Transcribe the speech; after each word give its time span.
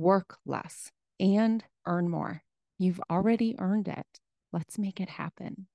work 0.00 0.38
less, 0.46 0.90
and 1.18 1.64
earn 1.86 2.08
more. 2.08 2.42
You've 2.78 3.00
already 3.10 3.54
earned 3.58 3.88
it. 3.88 4.06
Let's 4.52 4.78
make 4.78 5.00
it 5.00 5.10
happen. 5.10 5.66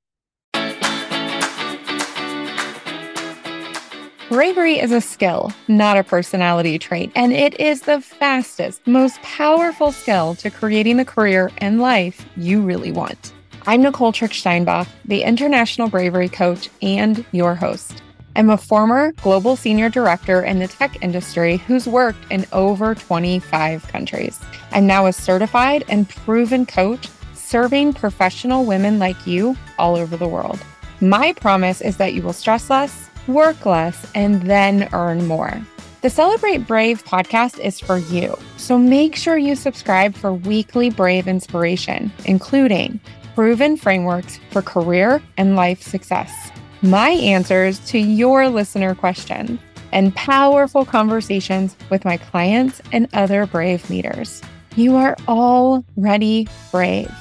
Bravery 4.30 4.80
is 4.80 4.92
a 4.92 5.02
skill, 5.02 5.54
not 5.68 5.98
a 5.98 6.04
personality 6.04 6.80
trait, 6.80 7.12
and 7.16 7.32
it 7.32 7.60
is 7.60 7.82
the 7.82 8.02
fastest, 8.02 8.86
most 8.88 9.22
powerful 9.22 9.92
skill 9.92 10.34
to 10.36 10.50
creating 10.50 10.98
the 10.98 11.06
career 11.06 11.52
and 11.60 11.80
life 11.80 12.26
you 12.36 12.62
really 12.62 12.92
want. 12.92 13.34
I'm 13.68 13.84
Nicole 13.84 14.12
Tricksteinbach, 14.12 14.88
the 15.06 15.22
International 15.22 15.90
Bravery 15.90 16.30
Coach 16.30 16.70
and 16.82 17.24
your 17.32 17.54
host. 17.54 18.02
I'm 18.36 18.50
a 18.50 18.58
former 18.58 19.12
global 19.14 19.56
senior 19.56 19.90
director 19.90 20.44
in 20.44 20.60
the 20.60 20.68
tech 20.68 21.02
industry 21.02 21.58
who's 21.58 21.88
worked 21.88 22.32
in 22.32 22.46
over 22.52 22.96
25 22.96 23.88
countries. 23.88 24.40
I'm 24.72 24.86
now 24.86 25.06
a 25.06 25.14
certified 25.14 25.86
and 25.88 26.10
proven 26.10 26.66
coach 26.66 27.08
serving 27.34 27.94
professional 27.94 28.66
women 28.66 29.00
like 29.00 29.26
you 29.26 29.56
all 29.78 29.96
over 29.96 30.18
the 30.18 30.28
world. 30.28 30.60
My 31.02 31.34
promise 31.34 31.82
is 31.82 31.98
that 31.98 32.14
you 32.14 32.22
will 32.22 32.34
stress 32.34 32.70
less 32.70 33.06
work 33.28 33.66
less, 33.66 34.06
and 34.16 34.42
then 34.44 34.90
earn 34.94 35.26
more. 35.28 35.62
The 36.02 36.10
Celebrate 36.10 36.68
Brave 36.68 37.04
podcast 37.04 37.60
is 37.60 37.80
for 37.80 37.98
you, 37.98 38.38
so 38.58 38.78
make 38.78 39.16
sure 39.16 39.38
you 39.38 39.56
subscribe 39.56 40.16
for 40.16 40.34
weekly 40.34 40.90
Brave 40.90 41.28
inspiration, 41.28 42.12
including 42.26 43.00
proven 43.34 43.76
frameworks 43.76 44.40
for 44.52 44.62
career 44.62 45.22
and 45.38 45.56
life 45.56 45.82
success, 45.82 46.52
my 46.82 47.10
answers 47.10 47.80
to 47.88 47.98
your 47.98 48.50
listener 48.50 48.96
questions, 48.96 49.60
and 49.92 50.14
powerful 50.16 50.86
conversations 50.86 51.76
with 51.90 52.04
my 52.04 52.18
clients 52.18 52.82
and 52.92 53.08
other 53.14 53.46
Brave 53.46 53.90
leaders. 53.90 54.42
You 54.76 54.96
are 54.98 55.16
already 55.28 56.50
brave. 56.72 57.12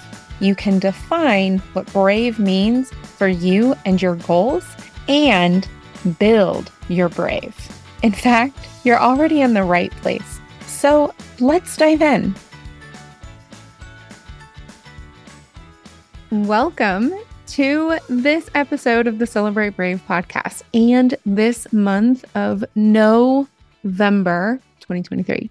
You 0.40 0.56
can 0.56 0.80
define 0.80 1.58
what 1.72 1.90
brave 1.92 2.40
means 2.40 2.92
for 2.92 3.28
you 3.28 3.76
and 3.84 4.02
your 4.02 4.16
goals 4.16 4.64
and 5.08 5.68
build 6.18 6.72
your 6.88 7.08
brave. 7.08 7.54
In 8.02 8.12
fact, 8.12 8.58
you're 8.82 8.98
already 8.98 9.40
in 9.40 9.54
the 9.54 9.62
right 9.62 9.92
place. 9.92 10.40
So 10.66 11.14
let's 11.38 11.76
dive 11.76 12.02
in. 12.02 12.34
Welcome 16.32 17.14
to 17.46 17.98
this 18.08 18.48
episode 18.54 19.06
of 19.06 19.18
the 19.18 19.26
Celebrate 19.26 19.76
Brave 19.76 20.02
podcast 20.08 20.62
and 20.72 21.14
this 21.26 21.70
month 21.72 22.24
of 22.36 22.64
November 22.74 24.60
2023. 24.80 25.50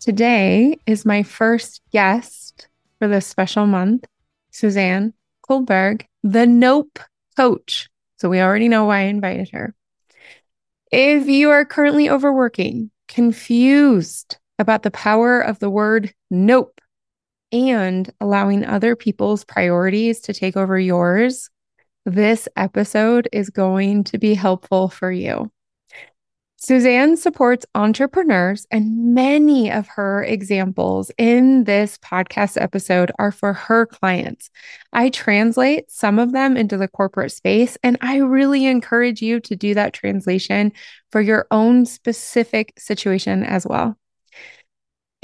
Today 0.00 0.78
is 0.86 1.04
my 1.04 1.22
first 1.22 1.82
guest 1.92 2.68
for 2.98 3.08
this 3.08 3.26
special 3.26 3.66
month, 3.66 4.06
Suzanne 4.50 5.12
Culberg, 5.48 6.06
the 6.22 6.46
Nope 6.46 6.98
Coach. 7.36 7.88
So 8.16 8.28
we 8.28 8.40
already 8.40 8.68
know 8.68 8.86
why 8.86 9.00
I 9.00 9.02
invited 9.02 9.50
her. 9.50 9.74
If 10.90 11.26
you 11.26 11.50
are 11.50 11.64
currently 11.64 12.08
overworking, 12.08 12.90
confused 13.08 14.38
about 14.58 14.82
the 14.82 14.90
power 14.90 15.40
of 15.40 15.58
the 15.58 15.70
word 15.70 16.14
nope, 16.30 16.80
and 17.52 18.12
allowing 18.20 18.64
other 18.64 18.96
people's 18.96 19.44
priorities 19.44 20.20
to 20.20 20.32
take 20.32 20.56
over 20.56 20.78
yours, 20.78 21.50
this 22.04 22.48
episode 22.56 23.28
is 23.32 23.50
going 23.50 24.04
to 24.04 24.18
be 24.18 24.34
helpful 24.34 24.88
for 24.88 25.10
you. 25.10 25.50
Suzanne 26.56 27.18
supports 27.18 27.66
entrepreneurs, 27.74 28.66
and 28.70 29.14
many 29.14 29.70
of 29.70 29.86
her 29.86 30.24
examples 30.24 31.10
in 31.18 31.64
this 31.64 31.98
podcast 31.98 32.58
episode 32.58 33.12
are 33.18 33.30
for 33.30 33.52
her 33.52 33.84
clients. 33.84 34.48
I 34.90 35.10
translate 35.10 35.90
some 35.90 36.18
of 36.18 36.32
them 36.32 36.56
into 36.56 36.78
the 36.78 36.88
corporate 36.88 37.32
space, 37.32 37.76
and 37.82 37.98
I 38.00 38.16
really 38.16 38.64
encourage 38.64 39.20
you 39.20 39.40
to 39.40 39.54
do 39.54 39.74
that 39.74 39.92
translation 39.92 40.72
for 41.12 41.20
your 41.20 41.46
own 41.50 41.84
specific 41.84 42.72
situation 42.78 43.44
as 43.44 43.66
well. 43.66 43.98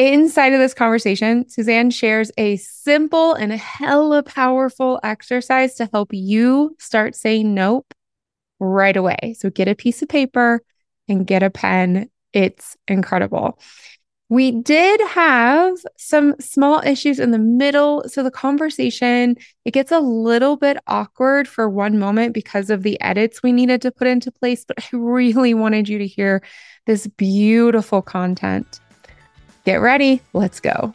Inside 0.00 0.54
of 0.54 0.60
this 0.60 0.72
conversation, 0.72 1.46
Suzanne 1.50 1.90
shares 1.90 2.32
a 2.38 2.56
simple 2.56 3.34
and 3.34 3.52
hella 3.52 4.22
powerful 4.22 4.98
exercise 5.02 5.74
to 5.74 5.90
help 5.92 6.08
you 6.14 6.74
start 6.78 7.14
saying 7.14 7.52
nope 7.52 7.92
right 8.60 8.96
away. 8.96 9.36
So 9.38 9.50
get 9.50 9.68
a 9.68 9.74
piece 9.74 10.00
of 10.00 10.08
paper 10.08 10.62
and 11.06 11.26
get 11.26 11.42
a 11.42 11.50
pen. 11.50 12.08
It's 12.32 12.78
incredible. 12.88 13.58
We 14.30 14.52
did 14.52 15.02
have 15.02 15.76
some 15.98 16.34
small 16.40 16.80
issues 16.80 17.20
in 17.20 17.30
the 17.30 17.38
middle. 17.38 18.04
So 18.08 18.22
the 18.22 18.30
conversation, 18.30 19.36
it 19.66 19.72
gets 19.72 19.92
a 19.92 20.00
little 20.00 20.56
bit 20.56 20.78
awkward 20.86 21.46
for 21.46 21.68
one 21.68 21.98
moment 21.98 22.32
because 22.32 22.70
of 22.70 22.84
the 22.84 22.98
edits 23.02 23.42
we 23.42 23.52
needed 23.52 23.82
to 23.82 23.92
put 23.92 24.06
into 24.06 24.32
place, 24.32 24.64
but 24.64 24.78
I 24.78 24.88
really 24.96 25.52
wanted 25.52 25.90
you 25.90 25.98
to 25.98 26.06
hear 26.06 26.42
this 26.86 27.06
beautiful 27.06 28.00
content. 28.00 28.80
Get 29.70 29.82
ready. 29.82 30.20
Let's 30.32 30.58
go. 30.58 30.92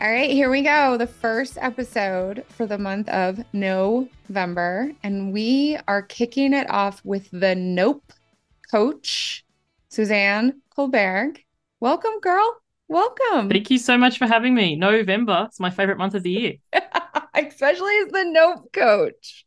All 0.00 0.10
right, 0.10 0.28
here 0.28 0.50
we 0.50 0.62
go. 0.62 0.96
The 0.96 1.06
first 1.06 1.56
episode 1.60 2.44
for 2.48 2.66
the 2.66 2.78
month 2.78 3.08
of 3.10 3.38
November. 3.52 4.90
And 5.04 5.32
we 5.32 5.78
are 5.86 6.02
kicking 6.02 6.52
it 6.52 6.68
off 6.68 7.00
with 7.04 7.30
the 7.30 7.54
Nope 7.54 8.12
coach, 8.68 9.44
Suzanne 9.88 10.60
Culberg. 10.76 11.38
Welcome, 11.78 12.18
girl. 12.20 12.60
Welcome. 12.88 13.50
Thank 13.50 13.70
you 13.70 13.78
so 13.78 13.96
much 13.96 14.18
for 14.18 14.26
having 14.26 14.52
me. 14.52 14.74
November 14.74 15.46
is 15.48 15.60
my 15.60 15.70
favorite 15.70 15.98
month 15.98 16.16
of 16.16 16.24
the 16.24 16.30
year. 16.30 16.54
Especially 17.36 17.96
as 17.98 18.08
the 18.10 18.24
Nope 18.24 18.72
coach. 18.72 19.46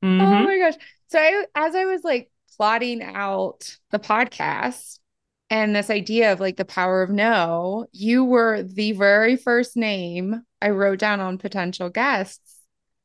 Mm-hmm. 0.00 0.20
Oh 0.20 0.44
my 0.44 0.58
gosh. 0.58 0.74
So 1.08 1.18
I, 1.18 1.44
as 1.56 1.74
I 1.74 1.86
was 1.86 2.04
like 2.04 2.30
plotting 2.56 3.02
out 3.02 3.78
the 3.90 3.98
podcast, 3.98 5.00
and 5.50 5.74
this 5.74 5.90
idea 5.90 6.32
of 6.32 6.40
like 6.40 6.56
the 6.56 6.64
power 6.64 7.02
of 7.02 7.10
no, 7.10 7.86
you 7.92 8.24
were 8.24 8.62
the 8.62 8.92
very 8.92 9.36
first 9.36 9.76
name 9.76 10.42
I 10.60 10.70
wrote 10.70 10.98
down 10.98 11.20
on 11.20 11.38
potential 11.38 11.88
guests. 11.88 12.56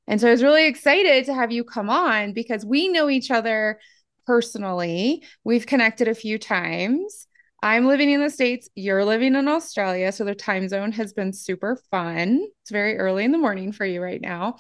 And 0.08 0.20
so 0.20 0.28
I 0.28 0.32
was 0.32 0.44
really 0.44 0.68
excited 0.68 1.26
to 1.26 1.34
have 1.34 1.52
you 1.52 1.64
come 1.64 1.90
on 1.90 2.34
because 2.34 2.66
we 2.66 2.90
know 2.90 3.10
each 3.10 3.32
other 3.32 3.80
personally. 4.26 5.24
We've 5.44 5.66
connected 5.66 6.08
a 6.08 6.16
few 6.16 6.38
times. 6.38 7.28
I'm 7.62 7.88
living 7.88 8.10
in 8.10 8.22
the 8.22 8.30
States, 8.30 8.70
you're 8.76 9.06
living 9.06 9.36
in 9.36 9.48
Australia. 9.48 10.12
So 10.12 10.26
the 10.26 10.36
time 10.36 10.68
zone 10.68 10.92
has 10.92 11.14
been 11.14 11.32
super 11.32 11.80
fun. 11.92 12.46
It's 12.62 12.72
very 12.72 12.98
early 12.98 13.24
in 13.24 13.32
the 13.32 13.38
morning 13.38 13.72
for 13.72 13.86
you 13.86 14.02
right 14.02 14.20
now. 14.20 14.58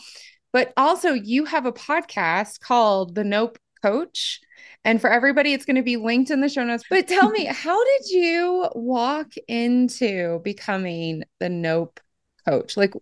But 0.53 0.71
also, 0.77 1.13
you 1.13 1.45
have 1.45 1.65
a 1.65 1.73
podcast 1.73 2.59
called 2.59 3.15
The 3.15 3.23
Nope 3.23 3.57
Coach. 3.83 4.39
And 4.85 4.99
for 4.99 5.09
everybody, 5.09 5.53
it's 5.53 5.65
going 5.65 5.75
to 5.75 5.83
be 5.83 5.97
linked 5.97 6.31
in 6.31 6.41
the 6.41 6.49
show 6.49 6.63
notes. 6.63 6.83
But 6.89 7.07
tell 7.07 7.29
me, 7.29 7.45
how 7.51 7.83
did 7.83 8.09
you 8.09 8.69
walk 8.73 9.33
into 9.47 10.39
becoming 10.39 11.23
the 11.39 11.49
Nope 11.49 11.99
coach? 12.47 12.77
Like, 12.77 12.93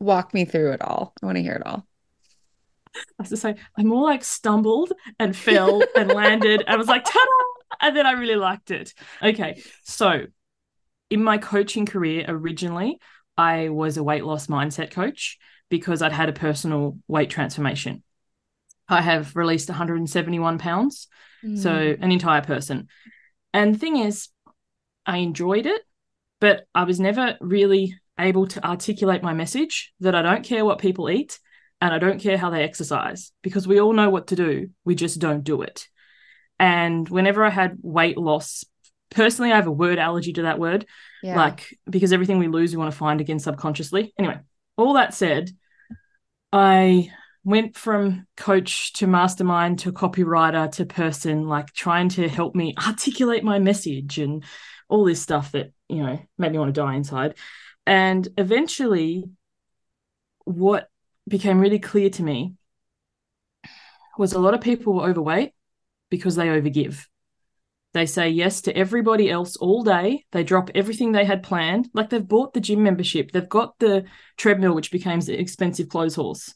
walk 0.00 0.34
me 0.34 0.44
through 0.44 0.72
it 0.72 0.82
all. 0.82 1.12
I 1.22 1.26
want 1.26 1.36
to 1.36 1.42
hear 1.42 1.54
it 1.54 1.66
all. 1.66 1.86
I 2.94 3.00
was 3.18 3.30
to 3.30 3.36
say, 3.36 3.54
I 3.78 3.82
more 3.84 4.02
like 4.02 4.24
stumbled 4.24 4.92
and 5.18 5.36
fell 5.36 5.82
and 5.96 6.12
landed. 6.12 6.64
I 6.66 6.76
was 6.76 6.88
like, 6.88 7.04
ta 7.04 7.26
and 7.80 7.96
then 7.96 8.06
I 8.06 8.12
really 8.12 8.36
liked 8.36 8.70
it. 8.70 8.94
Okay. 9.22 9.62
So 9.84 10.26
in 11.10 11.22
my 11.22 11.38
coaching 11.38 11.86
career 11.86 12.24
originally, 12.28 12.98
I 13.36 13.70
was 13.70 13.96
a 13.96 14.02
weight 14.02 14.24
loss 14.24 14.46
mindset 14.46 14.90
coach 14.90 15.38
because 15.68 16.02
I'd 16.02 16.12
had 16.12 16.28
a 16.28 16.34
personal 16.34 16.98
weight 17.08 17.30
transformation. 17.30 18.02
I 18.92 19.00
have 19.00 19.34
released 19.34 19.68
171 19.68 20.58
pounds, 20.58 21.08
mm. 21.44 21.58
so 21.58 21.72
an 21.72 22.12
entire 22.12 22.42
person. 22.42 22.88
And 23.52 23.74
the 23.74 23.78
thing 23.78 23.96
is, 23.96 24.28
I 25.06 25.18
enjoyed 25.18 25.66
it, 25.66 25.82
but 26.40 26.66
I 26.74 26.84
was 26.84 27.00
never 27.00 27.36
really 27.40 27.98
able 28.18 28.46
to 28.46 28.64
articulate 28.64 29.22
my 29.22 29.32
message 29.32 29.92
that 30.00 30.14
I 30.14 30.22
don't 30.22 30.44
care 30.44 30.64
what 30.64 30.78
people 30.78 31.10
eat 31.10 31.38
and 31.80 31.92
I 31.92 31.98
don't 31.98 32.20
care 32.20 32.38
how 32.38 32.50
they 32.50 32.62
exercise 32.62 33.32
because 33.42 33.66
we 33.66 33.80
all 33.80 33.92
know 33.92 34.10
what 34.10 34.28
to 34.28 34.36
do. 34.36 34.70
We 34.84 34.94
just 34.94 35.18
don't 35.18 35.42
do 35.42 35.62
it. 35.62 35.88
And 36.58 37.08
whenever 37.08 37.44
I 37.44 37.50
had 37.50 37.78
weight 37.82 38.16
loss, 38.16 38.64
personally, 39.10 39.52
I 39.52 39.56
have 39.56 39.66
a 39.66 39.72
word 39.72 39.98
allergy 39.98 40.32
to 40.34 40.42
that 40.42 40.58
word. 40.58 40.86
Yeah. 41.22 41.36
Like, 41.36 41.76
because 41.88 42.12
everything 42.12 42.38
we 42.38 42.48
lose, 42.48 42.72
we 42.72 42.78
want 42.78 42.92
to 42.92 42.98
find 42.98 43.20
again 43.20 43.38
subconsciously. 43.38 44.12
Anyway, 44.18 44.38
all 44.76 44.94
that 44.94 45.14
said, 45.14 45.50
I 46.52 47.10
went 47.44 47.76
from 47.76 48.26
coach 48.36 48.92
to 48.94 49.06
mastermind 49.06 49.80
to 49.80 49.92
copywriter 49.92 50.70
to 50.72 50.86
person, 50.86 51.48
like 51.48 51.72
trying 51.72 52.08
to 52.10 52.28
help 52.28 52.54
me 52.54 52.74
articulate 52.86 53.42
my 53.42 53.58
message 53.58 54.18
and 54.18 54.44
all 54.88 55.04
this 55.04 55.20
stuff 55.20 55.52
that, 55.52 55.72
you 55.88 56.02
know, 56.02 56.18
made 56.38 56.52
me 56.52 56.58
want 56.58 56.72
to 56.74 56.80
die 56.80 56.94
inside. 56.94 57.34
And 57.86 58.26
eventually, 58.38 59.24
what 60.44 60.88
became 61.28 61.58
really 61.58 61.78
clear 61.78 62.10
to 62.10 62.22
me 62.22 62.54
was 64.18 64.32
a 64.32 64.38
lot 64.38 64.54
of 64.54 64.60
people 64.60 64.94
were 64.94 65.08
overweight 65.08 65.52
because 66.10 66.36
they 66.36 66.46
overgive. 66.46 67.06
They 67.94 68.06
say 68.06 68.30
yes 68.30 68.62
to 68.62 68.76
everybody 68.76 69.30
else 69.30 69.56
all 69.56 69.82
day. 69.82 70.24
They 70.32 70.44
drop 70.44 70.70
everything 70.74 71.12
they 71.12 71.24
had 71.24 71.42
planned. 71.42 71.88
Like 71.92 72.10
they've 72.10 72.26
bought 72.26 72.54
the 72.54 72.60
gym 72.60 72.82
membership, 72.82 73.32
they've 73.32 73.48
got 73.48 73.78
the 73.78 74.04
treadmill, 74.36 74.74
which 74.74 74.90
becomes 74.90 75.28
an 75.28 75.34
expensive 75.34 75.88
clothes 75.88 76.14
horse. 76.14 76.54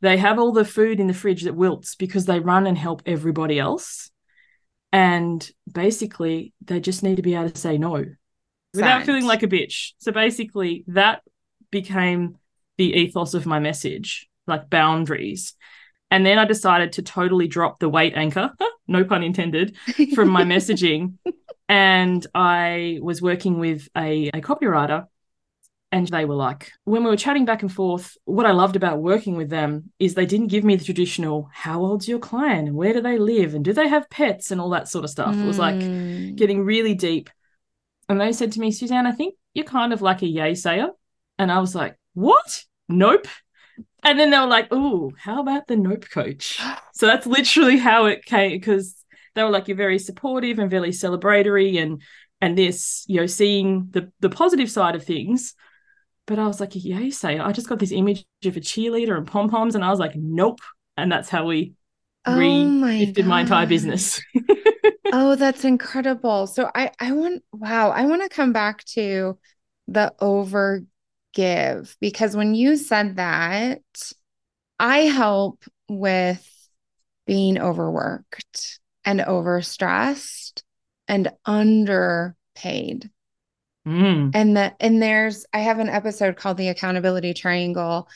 They 0.00 0.16
have 0.18 0.38
all 0.38 0.52
the 0.52 0.64
food 0.64 1.00
in 1.00 1.06
the 1.06 1.14
fridge 1.14 1.44
that 1.44 1.56
wilts 1.56 1.94
because 1.94 2.26
they 2.26 2.40
run 2.40 2.66
and 2.66 2.76
help 2.76 3.02
everybody 3.06 3.58
else. 3.58 4.10
And 4.92 5.48
basically, 5.70 6.52
they 6.64 6.80
just 6.80 7.02
need 7.02 7.16
to 7.16 7.22
be 7.22 7.34
able 7.34 7.50
to 7.50 7.58
say 7.58 7.78
no 7.78 8.04
without 8.74 9.04
feeling 9.04 9.24
like 9.24 9.42
a 9.42 9.48
bitch. 9.48 9.92
So 9.98 10.12
basically, 10.12 10.84
that 10.88 11.22
became 11.70 12.36
the 12.76 12.92
ethos 12.92 13.34
of 13.34 13.46
my 13.46 13.58
message, 13.58 14.28
like 14.46 14.70
boundaries. 14.70 15.54
And 16.10 16.24
then 16.24 16.38
I 16.38 16.44
decided 16.44 16.92
to 16.92 17.02
totally 17.02 17.48
drop 17.48 17.78
the 17.78 17.88
weight 17.88 18.14
anchor, 18.14 18.52
no 18.88 19.04
pun 19.04 19.22
intended, 19.22 19.76
from 20.14 20.28
my 20.28 20.42
messaging. 20.44 21.14
And 21.68 22.24
I 22.34 22.98
was 23.02 23.20
working 23.20 23.58
with 23.58 23.88
a, 23.96 24.28
a 24.28 24.40
copywriter 24.40 25.06
and 25.96 26.08
they 26.08 26.24
were 26.24 26.34
like 26.34 26.72
when 26.84 27.02
we 27.02 27.10
were 27.10 27.16
chatting 27.16 27.44
back 27.44 27.62
and 27.62 27.72
forth 27.72 28.16
what 28.24 28.46
i 28.46 28.52
loved 28.52 28.76
about 28.76 28.98
working 28.98 29.36
with 29.36 29.48
them 29.48 29.90
is 29.98 30.14
they 30.14 30.26
didn't 30.26 30.48
give 30.48 30.64
me 30.64 30.76
the 30.76 30.84
traditional 30.84 31.48
how 31.52 31.80
old's 31.80 32.08
your 32.08 32.18
client? 32.18 32.68
And 32.68 32.76
where 32.76 32.92
do 32.92 33.00
they 33.00 33.18
live? 33.18 33.54
And 33.54 33.64
do 33.64 33.72
they 33.72 33.88
have 33.88 34.10
pets? 34.10 34.50
and 34.50 34.60
all 34.60 34.70
that 34.70 34.88
sort 34.88 35.04
of 35.04 35.10
stuff. 35.10 35.34
Mm. 35.34 35.42
it 35.42 35.46
was 35.46 35.58
like 35.58 35.74
mm. 35.76 36.36
getting 36.36 36.64
really 36.64 36.94
deep. 36.94 37.30
And 38.08 38.20
they 38.20 38.32
said 38.32 38.52
to 38.52 38.60
me 38.60 38.70
suzanne 38.70 39.06
i 39.06 39.12
think 39.12 39.34
you're 39.54 39.64
kind 39.64 39.92
of 39.92 40.02
like 40.02 40.22
a 40.22 40.26
yay 40.26 40.54
sayer. 40.54 40.88
And 41.38 41.50
i 41.50 41.58
was 41.58 41.74
like 41.74 41.96
what? 42.14 42.64
Nope. 42.88 43.26
And 44.02 44.18
then 44.18 44.30
they 44.30 44.38
were 44.38 44.46
like 44.46 44.68
oh 44.70 45.12
how 45.18 45.40
about 45.40 45.66
the 45.66 45.76
nope 45.76 46.06
coach? 46.10 46.60
So 46.92 47.06
that's 47.06 47.26
literally 47.26 47.76
how 47.76 48.06
it 48.06 48.24
came 48.24 48.52
because 48.52 48.94
they 49.34 49.42
were 49.42 49.50
like 49.50 49.68
you're 49.68 49.76
very 49.76 49.98
supportive 49.98 50.58
and 50.58 50.70
very 50.70 50.90
celebratory 50.90 51.80
and 51.82 52.02
and 52.40 52.56
this 52.56 53.04
you 53.06 53.20
know 53.20 53.26
seeing 53.26 53.88
the 53.90 54.12
the 54.20 54.30
positive 54.30 54.70
side 54.70 54.94
of 54.94 55.04
things 55.04 55.54
but 56.26 56.38
I 56.38 56.46
was 56.46 56.60
like, 56.60 56.72
yeah, 56.74 56.98
you 56.98 57.12
say 57.12 57.38
I 57.38 57.52
just 57.52 57.68
got 57.68 57.78
this 57.78 57.92
image 57.92 58.24
of 58.44 58.56
a 58.56 58.60
cheerleader 58.60 59.16
and 59.16 59.26
pom 59.26 59.48
poms, 59.48 59.74
and 59.74 59.84
I 59.84 59.90
was 59.90 59.98
like, 59.98 60.14
nope. 60.16 60.60
And 60.96 61.12
that's 61.12 61.28
how 61.28 61.46
we 61.46 61.74
oh 62.24 62.36
re-gifted 62.38 63.24
my, 63.26 63.36
my 63.36 63.40
entire 63.42 63.66
business. 63.66 64.20
oh, 65.12 65.34
that's 65.36 65.64
incredible. 65.64 66.46
So 66.46 66.70
I 66.74 66.90
I 67.00 67.12
want 67.12 67.42
wow, 67.52 67.90
I 67.90 68.06
want 68.06 68.22
to 68.22 68.28
come 68.28 68.52
back 68.52 68.84
to 68.86 69.38
the 69.88 70.12
over 70.20 70.82
give 71.32 71.96
because 72.00 72.34
when 72.34 72.54
you 72.54 72.76
said 72.76 73.16
that, 73.16 73.82
I 74.80 75.00
help 75.00 75.62
with 75.88 76.44
being 77.26 77.58
overworked 77.58 78.80
and 79.04 79.20
overstressed 79.20 80.62
and 81.08 81.30
underpaid. 81.44 83.10
Mm. 83.86 84.32
And 84.34 84.56
that 84.56 84.76
and 84.80 85.00
there's 85.00 85.46
I 85.52 85.60
have 85.60 85.78
an 85.78 85.88
episode 85.88 86.36
called 86.36 86.56
the 86.56 86.68
accountability 86.68 87.34
triangle 87.34 88.08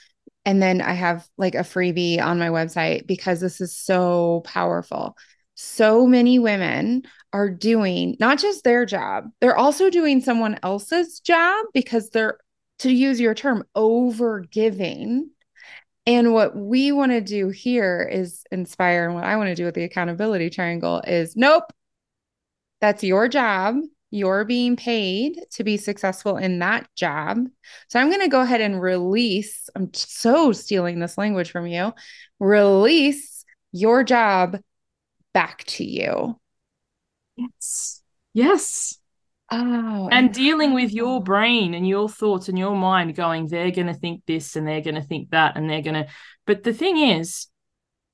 and 0.45 0.63
then 0.63 0.81
I 0.81 0.95
have 0.95 1.29
like 1.37 1.55
a 1.55 1.59
freebie 1.59 2.21
on 2.21 2.39
my 2.39 2.49
website 2.49 3.07
because 3.07 3.41
this 3.41 3.61
is 3.61 3.77
so 3.77 4.43
powerful. 4.45 5.17
So 5.55 6.07
many 6.07 6.39
women 6.39 7.03
are 7.33 7.51
doing 7.51 8.17
not 8.19 8.39
just 8.39 8.65
their 8.65 8.87
job, 8.87 9.29
they're 9.41 9.57
also 9.57 9.91
doing 9.91 10.21
someone 10.21 10.59
else's 10.63 11.21
job 11.21 11.67
because 11.75 12.11
they're 12.11 12.39
to 12.81 12.91
use 12.91 13.21
your 13.21 13.35
term 13.35 13.65
over 13.75 14.41
giving. 14.41 15.31
And 16.07 16.33
what 16.33 16.57
we 16.57 16.93
want 16.93 17.13
to 17.13 17.21
do 17.21 17.51
here 17.51 18.09
is 18.11 18.43
inspire 18.51 19.05
and 19.05 19.15
what 19.15 19.25
I 19.25 19.37
want 19.37 19.49
to 19.49 19.55
do 19.55 19.67
with 19.67 19.75
the 19.75 19.85
accountability 19.85 20.49
triangle 20.49 21.03
is 21.07 21.37
nope. 21.37 21.65
That's 22.81 23.05
your 23.05 23.29
job 23.29 23.77
you're 24.11 24.45
being 24.45 24.77
paid 24.77 25.39
to 25.53 25.65
be 25.65 25.77
successful 25.77 26.37
in 26.37 26.59
that 26.59 26.89
job. 26.97 27.39
So 27.89 28.01
I'm 28.01 28.09
going 28.09 28.21
to 28.21 28.29
go 28.29 28.41
ahead 28.41 28.61
and 28.61 28.81
release. 28.81 29.69
I'm 29.75 29.93
so 29.95 30.53
stealing 30.53 30.99
this 30.99 31.17
language 31.17 31.51
from 31.51 31.67
you. 31.67 31.93
Release 32.41 33.45
your 33.73 34.03
job 34.03 34.59
back 35.33 35.65
to 35.65 35.85
you. 35.85 36.39
Yes. 37.37 38.03
Yes. 38.35 38.99
Oh, 39.53 40.09
and 40.13 40.33
dealing 40.33 40.75
with 40.75 40.93
your 40.93 41.21
brain 41.23 41.75
and 41.75 41.87
your 41.87 42.09
thoughts 42.09 42.49
and 42.49 42.59
your 42.59 42.77
mind 42.77 43.15
going, 43.17 43.47
they're 43.47 43.71
going 43.71 43.89
to 43.89 43.95
think 43.95 44.23
this 44.27 44.55
and 44.57 44.67
they're 44.67 44.81
going 44.81 44.95
to 44.95 45.03
think 45.03 45.31
that 45.31 45.57
and 45.57 45.69
they're 45.69 45.83
going 45.83 45.95
to. 45.95 46.07
But 46.47 46.63
the 46.63 46.73
thing 46.73 46.99
is, 46.99 47.47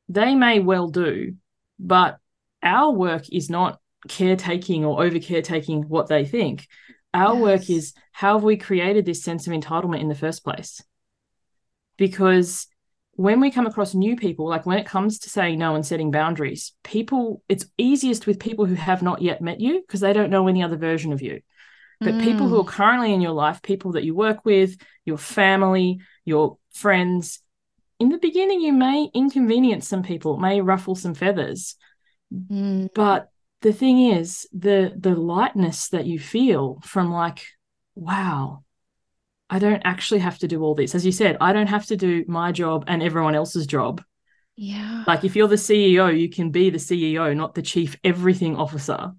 they 0.08 0.34
may 0.34 0.60
well 0.60 0.88
do, 0.88 1.34
but 1.78 2.18
our 2.62 2.92
work 2.92 3.24
is 3.30 3.50
not 3.50 3.80
caretaking 4.08 4.84
or 4.84 5.02
over 5.04 5.18
caretaking 5.18 5.88
what 5.88 6.08
they 6.08 6.24
think. 6.24 6.66
Our 7.14 7.34
yes. 7.34 7.42
work 7.42 7.70
is 7.70 7.94
how 8.12 8.34
have 8.34 8.44
we 8.44 8.56
created 8.56 9.04
this 9.06 9.22
sense 9.22 9.46
of 9.46 9.52
entitlement 9.52 10.00
in 10.00 10.08
the 10.08 10.14
first 10.14 10.44
place? 10.44 10.82
Because 11.96 12.66
when 13.12 13.40
we 13.40 13.50
come 13.50 13.66
across 13.66 13.94
new 13.94 14.16
people, 14.16 14.46
like 14.46 14.66
when 14.66 14.78
it 14.78 14.86
comes 14.86 15.20
to 15.20 15.30
saying 15.30 15.58
no 15.58 15.74
and 15.74 15.86
setting 15.86 16.10
boundaries, 16.10 16.72
people, 16.84 17.42
it's 17.48 17.66
easiest 17.78 18.26
with 18.26 18.38
people 18.38 18.66
who 18.66 18.74
have 18.74 19.02
not 19.02 19.22
yet 19.22 19.40
met 19.40 19.60
you 19.60 19.80
because 19.80 20.00
they 20.00 20.12
don't 20.12 20.30
know 20.30 20.48
any 20.48 20.62
other 20.62 20.76
version 20.76 21.12
of 21.12 21.22
you. 21.22 21.40
But 21.98 22.14
mm. 22.14 22.22
people 22.22 22.46
who 22.46 22.60
are 22.60 22.64
currently 22.64 23.14
in 23.14 23.22
your 23.22 23.32
life, 23.32 23.62
people 23.62 23.92
that 23.92 24.04
you 24.04 24.14
work 24.14 24.44
with, 24.44 24.76
your 25.06 25.16
family, 25.16 26.00
your 26.26 26.58
friends, 26.74 27.40
in 27.98 28.10
the 28.10 28.18
beginning, 28.18 28.60
you 28.60 28.72
may 28.72 29.08
inconvenience 29.14 29.88
some 29.88 30.02
people, 30.02 30.36
may 30.36 30.60
ruffle 30.60 30.94
some 30.94 31.14
feathers. 31.14 31.76
Mm. 32.32 32.90
But 32.94 33.30
the 33.66 33.72
thing 33.72 34.00
is 34.12 34.46
the 34.52 34.92
the 34.96 35.16
lightness 35.16 35.88
that 35.88 36.06
you 36.06 36.20
feel 36.20 36.78
from 36.84 37.10
like 37.10 37.44
wow 37.96 38.62
i 39.50 39.58
don't 39.58 39.82
actually 39.84 40.20
have 40.20 40.38
to 40.38 40.46
do 40.46 40.62
all 40.62 40.76
this. 40.76 40.94
As 40.94 41.04
you 41.04 41.10
said 41.10 41.36
i 41.40 41.52
don't 41.52 41.66
have 41.66 41.86
to 41.86 41.96
do 41.96 42.24
my 42.28 42.52
job 42.52 42.84
and 42.86 43.02
everyone 43.02 43.34
else's 43.34 43.66
job. 43.66 44.04
Yeah. 44.54 45.02
Like 45.08 45.24
if 45.24 45.34
you're 45.34 45.48
the 45.48 45.56
ceo 45.56 46.16
you 46.16 46.30
can 46.30 46.52
be 46.52 46.70
the 46.70 46.78
ceo 46.78 47.34
not 47.34 47.56
the 47.56 47.62
chief 47.62 47.96
everything 48.04 48.54
officer. 48.54 49.10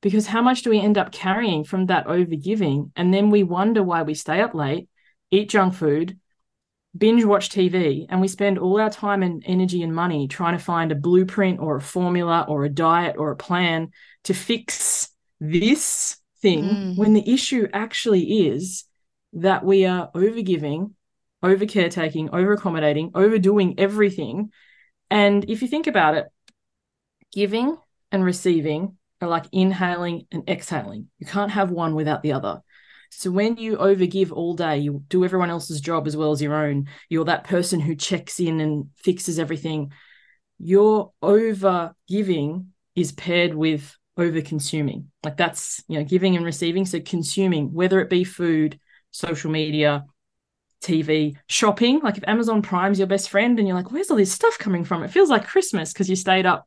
Because 0.00 0.26
how 0.26 0.40
much 0.40 0.62
do 0.62 0.70
we 0.70 0.80
end 0.80 0.96
up 0.96 1.12
carrying 1.12 1.62
from 1.62 1.86
that 1.86 2.06
overgiving? 2.06 2.90
And 2.96 3.12
then 3.12 3.28
we 3.28 3.42
wonder 3.42 3.82
why 3.82 4.02
we 4.04 4.14
stay 4.14 4.40
up 4.40 4.54
late 4.54 4.88
eat 5.30 5.50
junk 5.50 5.74
food 5.74 6.18
binge 6.96 7.24
watch 7.24 7.48
TV 7.48 8.06
and 8.08 8.20
we 8.20 8.28
spend 8.28 8.58
all 8.58 8.80
our 8.80 8.90
time 8.90 9.22
and 9.22 9.42
energy 9.46 9.82
and 9.82 9.94
money 9.94 10.28
trying 10.28 10.56
to 10.56 10.62
find 10.62 10.92
a 10.92 10.96
blueprint 10.96 11.58
or 11.60 11.76
a 11.76 11.80
formula 11.80 12.44
or 12.48 12.64
a 12.64 12.68
diet 12.68 13.16
or 13.18 13.30
a 13.30 13.36
plan 13.36 13.90
to 14.24 14.34
fix 14.34 15.08
this 15.40 16.18
thing 16.40 16.64
mm. 16.64 16.96
when 16.96 17.14
the 17.14 17.32
issue 17.32 17.66
actually 17.72 18.46
is 18.48 18.84
that 19.32 19.64
we 19.64 19.86
are 19.86 20.10
overgiving, 20.14 20.92
over 21.42 21.64
caretaking, 21.64 22.28
over 22.30 22.52
accommodating, 22.52 23.10
overdoing 23.14 23.78
everything. 23.78 24.50
And 25.10 25.48
if 25.48 25.62
you 25.62 25.68
think 25.68 25.86
about 25.86 26.14
it, 26.14 26.26
giving 27.32 27.78
and 28.10 28.22
receiving 28.22 28.96
are 29.22 29.28
like 29.28 29.46
inhaling 29.52 30.26
and 30.30 30.48
exhaling. 30.48 31.08
You 31.18 31.26
can't 31.26 31.52
have 31.52 31.70
one 31.70 31.94
without 31.94 32.22
the 32.22 32.32
other. 32.32 32.60
So 33.14 33.30
when 33.30 33.56
you 33.56 33.76
overgive 33.76 34.32
all 34.32 34.54
day, 34.54 34.78
you 34.78 35.04
do 35.08 35.24
everyone 35.24 35.50
else's 35.50 35.80
job 35.80 36.06
as 36.06 36.16
well 36.16 36.32
as 36.32 36.40
your 36.40 36.54
own. 36.54 36.88
You're 37.08 37.26
that 37.26 37.44
person 37.44 37.78
who 37.78 37.94
checks 37.94 38.40
in 38.40 38.60
and 38.60 38.86
fixes 38.96 39.38
everything. 39.38 39.92
Your 40.58 41.12
over 41.20 41.94
giving 42.08 42.72
is 42.96 43.12
paired 43.12 43.54
with 43.54 43.96
over 44.16 44.40
consuming. 44.40 45.10
Like 45.22 45.36
that's, 45.36 45.82
you 45.88 45.98
know, 45.98 46.04
giving 46.04 46.36
and 46.36 46.44
receiving. 46.44 46.86
So 46.86 47.00
consuming, 47.00 47.72
whether 47.72 48.00
it 48.00 48.10
be 48.10 48.24
food, 48.24 48.80
social 49.10 49.50
media, 49.50 50.06
TV, 50.82 51.36
shopping. 51.48 52.00
Like 52.00 52.16
if 52.16 52.24
Amazon 52.26 52.62
Prime's 52.62 52.98
your 52.98 53.08
best 53.08 53.28
friend 53.28 53.58
and 53.58 53.68
you're 53.68 53.76
like, 53.76 53.92
where's 53.92 54.10
all 54.10 54.16
this 54.16 54.32
stuff 54.32 54.58
coming 54.58 54.84
from? 54.84 55.02
It 55.02 55.10
feels 55.10 55.30
like 55.30 55.46
Christmas 55.46 55.92
because 55.92 56.08
you 56.08 56.16
stayed 56.16 56.46
up 56.46 56.66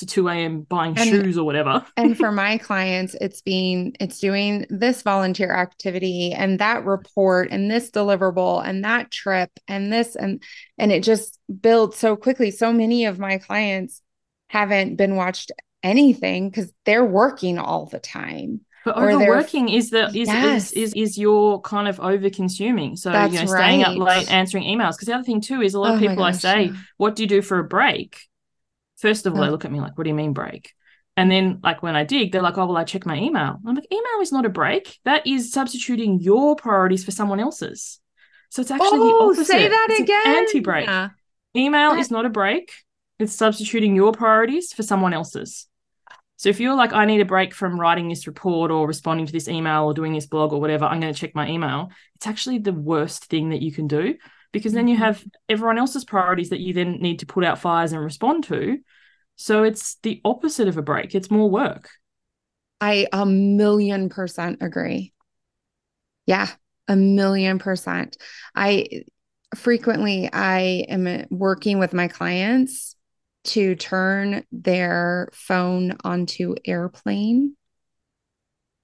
to 0.00 0.06
2 0.06 0.28
a.m. 0.28 0.62
buying 0.62 0.98
and, 0.98 1.08
shoes 1.08 1.38
or 1.38 1.44
whatever. 1.44 1.84
and 1.96 2.16
for 2.16 2.32
my 2.32 2.58
clients, 2.58 3.14
it's 3.20 3.40
being, 3.40 3.94
it's 4.00 4.18
doing 4.18 4.66
this 4.68 5.02
volunteer 5.02 5.52
activity 5.52 6.32
and 6.32 6.58
that 6.58 6.84
report 6.84 7.48
and 7.50 7.70
this 7.70 7.90
deliverable 7.90 8.66
and 8.66 8.84
that 8.84 9.10
trip 9.10 9.50
and 9.68 9.92
this 9.92 10.16
and 10.16 10.42
and 10.78 10.92
it 10.92 11.02
just 11.02 11.38
builds 11.60 11.96
so 11.96 12.16
quickly. 12.16 12.50
So 12.50 12.72
many 12.72 13.04
of 13.04 13.18
my 13.18 13.38
clients 13.38 14.02
haven't 14.48 14.96
been 14.96 15.16
watched 15.16 15.52
anything 15.82 16.50
because 16.50 16.72
they're 16.84 17.04
working 17.04 17.58
all 17.58 17.86
the 17.86 18.00
time. 18.00 18.62
But 18.84 18.96
overworking 18.96 19.68
is 19.68 19.90
the 19.90 20.06
is, 20.08 20.28
yes. 20.28 20.72
is 20.72 20.94
is 20.94 20.94
is 20.94 21.18
your 21.18 21.60
kind 21.60 21.86
of 21.86 22.00
over 22.00 22.30
consuming. 22.30 22.96
So 22.96 23.10
That's 23.10 23.32
you 23.32 23.40
know, 23.40 23.46
staying 23.46 23.82
right. 23.82 23.90
up 23.90 23.98
late 23.98 24.32
answering 24.32 24.64
emails. 24.64 24.92
Because 24.92 25.06
the 25.06 25.14
other 25.14 25.24
thing 25.24 25.42
too 25.42 25.60
is 25.60 25.74
a 25.74 25.80
lot 25.80 25.92
oh 25.92 25.94
of 25.94 26.00
people 26.00 26.16
gosh, 26.16 26.36
I 26.36 26.38
say, 26.38 26.62
yeah. 26.64 26.72
"What 26.96 27.14
do 27.14 27.22
you 27.22 27.28
do 27.28 27.42
for 27.42 27.58
a 27.58 27.64
break?" 27.64 28.29
First 29.00 29.26
of 29.26 29.34
all, 29.34 29.40
oh. 29.40 29.44
they 29.44 29.50
look 29.50 29.64
at 29.64 29.72
me 29.72 29.80
like, 29.80 29.96
"What 29.96 30.04
do 30.04 30.10
you 30.10 30.14
mean 30.14 30.32
break?" 30.32 30.72
And 31.16 31.30
then, 31.30 31.60
like 31.62 31.82
when 31.82 31.96
I 31.96 32.04
dig, 32.04 32.32
they're 32.32 32.42
like, 32.42 32.58
"Oh, 32.58 32.66
well, 32.66 32.76
I 32.76 32.84
check 32.84 33.06
my 33.06 33.16
email." 33.16 33.58
I'm 33.66 33.74
like, 33.74 33.92
"Email 33.92 34.20
is 34.20 34.32
not 34.32 34.46
a 34.46 34.50
break. 34.50 34.98
That 35.04 35.26
is 35.26 35.52
substituting 35.52 36.20
your 36.20 36.56
priorities 36.56 37.04
for 37.04 37.10
someone 37.10 37.40
else's." 37.40 38.00
So 38.50 38.62
it's 38.62 38.70
actually 38.70 39.00
oh, 39.00 39.32
the 39.34 39.38
opposite. 39.38 39.46
Say 39.46 39.68
that 39.68 39.86
it's 39.90 40.00
again. 40.00 40.22
Anti-break. 40.26 40.86
Yeah. 40.86 41.08
Email 41.56 41.92
that- 41.92 42.00
is 42.00 42.10
not 42.10 42.26
a 42.26 42.30
break. 42.30 42.72
It's 43.18 43.34
substituting 43.34 43.94
your 43.94 44.12
priorities 44.12 44.72
for 44.72 44.82
someone 44.82 45.12
else's. 45.12 45.66
So 46.36 46.48
if 46.48 46.58
you're 46.58 46.74
like, 46.74 46.94
I 46.94 47.04
need 47.04 47.20
a 47.20 47.26
break 47.26 47.52
from 47.52 47.78
writing 47.78 48.08
this 48.08 48.26
report 48.26 48.70
or 48.70 48.86
responding 48.86 49.26
to 49.26 49.32
this 49.32 49.46
email 49.46 49.84
or 49.84 49.92
doing 49.92 50.14
this 50.14 50.24
blog 50.24 50.54
or 50.54 50.60
whatever, 50.60 50.86
I'm 50.86 50.98
going 50.98 51.12
to 51.12 51.20
check 51.20 51.34
my 51.34 51.46
email. 51.46 51.90
It's 52.16 52.26
actually 52.26 52.60
the 52.60 52.72
worst 52.72 53.26
thing 53.26 53.50
that 53.50 53.60
you 53.60 53.72
can 53.72 53.88
do 53.88 54.14
because 54.52 54.72
then 54.72 54.88
you 54.88 54.96
mm-hmm. 54.96 55.04
have 55.04 55.24
everyone 55.48 55.78
else's 55.78 56.04
priorities 56.04 56.50
that 56.50 56.60
you 56.60 56.72
then 56.72 56.98
need 57.00 57.20
to 57.20 57.26
put 57.26 57.44
out 57.44 57.58
fires 57.58 57.92
and 57.92 58.02
respond 58.02 58.44
to. 58.44 58.78
So 59.36 59.62
it's 59.62 59.96
the 60.02 60.20
opposite 60.24 60.68
of 60.68 60.76
a 60.76 60.82
break. 60.82 61.14
It's 61.14 61.30
more 61.30 61.48
work. 61.48 61.88
I 62.80 63.06
a 63.12 63.26
million 63.26 64.08
percent 64.08 64.58
agree. 64.60 65.12
Yeah, 66.26 66.48
a 66.88 66.96
million 66.96 67.58
percent. 67.58 68.16
I 68.54 69.04
frequently 69.54 70.30
I 70.32 70.84
am 70.88 71.26
working 71.30 71.78
with 71.78 71.92
my 71.92 72.08
clients 72.08 72.96
to 73.42 73.74
turn 73.74 74.44
their 74.52 75.28
phone 75.32 75.96
onto 76.04 76.54
airplane. 76.64 77.56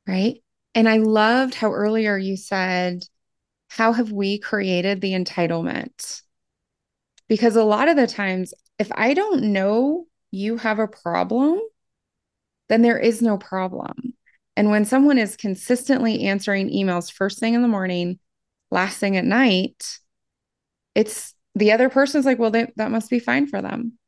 Right. 0.06 0.42
And 0.75 0.88
I 0.88 0.99
loved 0.99 1.54
how 1.54 1.73
earlier 1.73 2.16
you 2.16 2.37
said, 2.37 3.04
How 3.68 3.92
have 3.92 4.12
we 4.12 4.38
created 4.38 5.00
the 5.00 5.12
entitlement? 5.12 6.23
Because 7.28 7.56
a 7.56 7.64
lot 7.64 7.88
of 7.88 7.96
the 7.96 8.06
times, 8.06 8.54
if 8.78 8.90
I 8.94 9.14
don't 9.14 9.52
know 9.52 10.06
you 10.30 10.56
have 10.56 10.78
a 10.78 10.88
problem, 10.88 11.61
then 12.68 12.82
there 12.82 12.99
is 12.99 13.23
no 13.23 13.38
problem. 13.38 14.14
And 14.56 14.70
when 14.70 14.85
someone 14.85 15.18
is 15.18 15.37
consistently 15.37 16.25
answering 16.25 16.70
emails 16.70 17.12
first 17.12 17.38
thing 17.38 17.54
in 17.54 17.62
the 17.62 17.68
morning, 17.68 18.18
last 18.70 18.99
thing 18.99 19.16
at 19.16 19.25
night, 19.25 19.99
it's 20.94 21.35
the 21.54 21.73
other 21.73 21.88
person's 21.90 22.25
like, 22.25 22.38
well, 22.38 22.50
they, 22.50 22.73
that 22.76 22.90
must 22.90 23.11
be 23.11 23.18
fine 23.18 23.46
for 23.46 23.61
them 23.61 23.99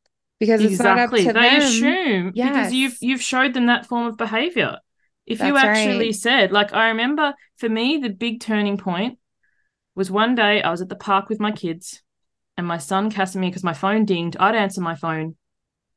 because 0.40 0.62
it's 0.62 0.74
exactly. 0.74 1.24
not 1.24 1.34
up 1.34 1.34
to 1.34 1.40
they 1.40 1.58
them. 1.58 1.68
assume 1.68 2.32
yes. 2.34 2.48
because 2.48 2.72
you've 2.72 2.96
you've 3.00 3.22
showed 3.22 3.54
them 3.54 3.66
that 3.66 3.86
form 3.86 4.06
of 4.06 4.16
behavior. 4.16 4.78
If 5.26 5.38
That's 5.38 5.48
you 5.48 5.56
actually 5.56 6.06
right. 6.06 6.14
said, 6.14 6.52
like 6.52 6.72
I 6.72 6.88
remember 6.88 7.34
for 7.56 7.68
me, 7.68 7.98
the 7.98 8.08
big 8.08 8.40
turning 8.40 8.78
point 8.78 9.18
was 9.98 10.12
one 10.12 10.36
day 10.36 10.62
I 10.62 10.70
was 10.70 10.80
at 10.80 10.88
the 10.88 10.94
park 10.94 11.28
with 11.28 11.40
my 11.40 11.50
kids 11.50 12.00
and 12.56 12.64
my 12.64 12.78
son 12.78 13.10
Casimir, 13.10 13.50
because 13.50 13.64
my 13.64 13.72
phone 13.72 14.04
dinged, 14.04 14.36
I'd 14.38 14.54
answer 14.54 14.80
my 14.80 14.94
phone 14.94 15.36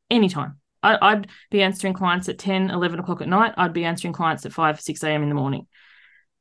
anytime. 0.09 0.57
I, 0.81 1.13
would 1.13 1.27
be 1.51 1.61
answering 1.61 1.93
clients 1.93 2.27
at 2.27 2.39
10, 2.39 2.71
11 2.71 2.99
o'clock 2.99 3.21
at 3.21 3.27
night. 3.27 3.53
I'd 3.55 3.73
be 3.73 3.85
answering 3.85 4.15
clients 4.15 4.43
at 4.47 4.53
5, 4.53 4.81
6 4.81 5.03
a.m. 5.03 5.21
in 5.21 5.29
the 5.29 5.35
morning. 5.35 5.67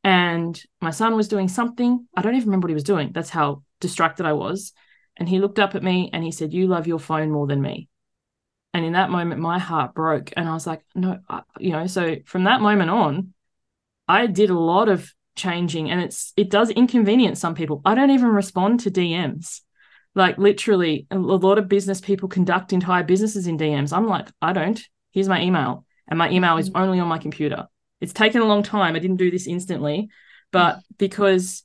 And 0.02 0.58
my 0.80 0.90
son 0.90 1.14
was 1.14 1.28
doing 1.28 1.48
something. 1.48 2.06
I 2.16 2.22
don't 2.22 2.34
even 2.34 2.48
remember 2.48 2.64
what 2.64 2.70
he 2.70 2.74
was 2.74 2.84
doing. 2.84 3.10
That's 3.12 3.28
how 3.28 3.62
distracted 3.78 4.24
I 4.24 4.32
was. 4.32 4.72
And 5.18 5.28
he 5.28 5.38
looked 5.38 5.58
up 5.58 5.74
at 5.74 5.82
me 5.82 6.08
and 6.14 6.24
he 6.24 6.32
said, 6.32 6.54
You 6.54 6.66
love 6.66 6.86
your 6.86 6.98
phone 6.98 7.30
more 7.30 7.46
than 7.46 7.60
me. 7.60 7.90
And 8.72 8.86
in 8.86 8.94
that 8.94 9.10
moment, 9.10 9.42
my 9.42 9.58
heart 9.58 9.92
broke. 9.92 10.32
And 10.34 10.48
I 10.48 10.54
was 10.54 10.66
like, 10.66 10.80
no, 10.94 11.18
I, 11.28 11.42
you 11.58 11.72
know, 11.72 11.86
so 11.86 12.16
from 12.24 12.44
that 12.44 12.62
moment 12.62 12.88
on, 12.88 13.34
I 14.08 14.26
did 14.26 14.48
a 14.48 14.58
lot 14.58 14.88
of 14.88 15.12
changing 15.36 15.90
and 15.90 16.00
it's 16.00 16.32
it 16.36 16.50
does 16.50 16.70
inconvenience 16.70 17.40
some 17.40 17.54
people. 17.54 17.80
I 17.84 17.94
don't 17.94 18.10
even 18.10 18.28
respond 18.28 18.80
to 18.80 18.90
DMs. 18.90 19.60
Like 20.14 20.38
literally, 20.38 21.06
a 21.10 21.18
lot 21.18 21.58
of 21.58 21.68
business 21.68 22.00
people 22.00 22.28
conduct 22.28 22.72
entire 22.72 23.04
businesses 23.04 23.46
in 23.46 23.58
DMs. 23.58 23.96
I'm 23.96 24.08
like, 24.08 24.28
I 24.42 24.52
don't. 24.52 24.80
Here's 25.12 25.28
my 25.28 25.40
email. 25.40 25.84
And 26.08 26.18
my 26.18 26.30
email 26.30 26.56
is 26.56 26.68
mm-hmm. 26.68 26.82
only 26.82 27.00
on 27.00 27.08
my 27.08 27.18
computer. 27.18 27.66
It's 28.00 28.12
taken 28.12 28.40
a 28.40 28.46
long 28.46 28.62
time. 28.62 28.96
I 28.96 28.98
didn't 28.98 29.18
do 29.18 29.30
this 29.30 29.46
instantly, 29.46 30.08
but 30.50 30.80
because 30.98 31.62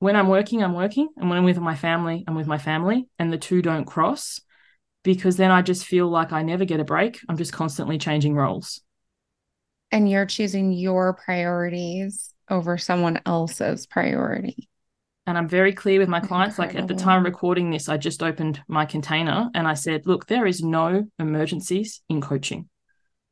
when 0.00 0.16
I'm 0.16 0.28
working, 0.28 0.62
I'm 0.62 0.74
working. 0.74 1.08
And 1.16 1.28
when 1.28 1.38
I'm 1.38 1.44
with 1.44 1.58
my 1.58 1.76
family, 1.76 2.24
I'm 2.26 2.34
with 2.34 2.46
my 2.46 2.58
family. 2.58 3.08
And 3.18 3.32
the 3.32 3.38
two 3.38 3.62
don't 3.62 3.84
cross 3.84 4.40
because 5.04 5.36
then 5.36 5.50
I 5.50 5.62
just 5.62 5.86
feel 5.86 6.08
like 6.08 6.32
I 6.32 6.42
never 6.42 6.64
get 6.64 6.80
a 6.80 6.84
break. 6.84 7.20
I'm 7.28 7.36
just 7.36 7.52
constantly 7.52 7.98
changing 7.98 8.34
roles. 8.34 8.80
And 9.92 10.10
you're 10.10 10.26
choosing 10.26 10.72
your 10.72 11.12
priorities 11.12 12.33
over 12.50 12.78
someone 12.78 13.20
else's 13.26 13.86
priority. 13.86 14.68
And 15.26 15.38
I'm 15.38 15.48
very 15.48 15.72
clear 15.72 16.00
with 16.00 16.08
my 16.08 16.20
clients. 16.20 16.58
Incredible. 16.58 16.80
Like 16.80 16.90
at 16.90 16.96
the 16.96 17.02
time 17.02 17.24
recording 17.24 17.70
this, 17.70 17.88
I 17.88 17.96
just 17.96 18.22
opened 18.22 18.62
my 18.68 18.84
container 18.84 19.50
and 19.54 19.66
I 19.66 19.74
said, 19.74 20.06
look, 20.06 20.26
there 20.26 20.46
is 20.46 20.62
no 20.62 21.06
emergencies 21.18 22.02
in 22.08 22.20
coaching. 22.20 22.68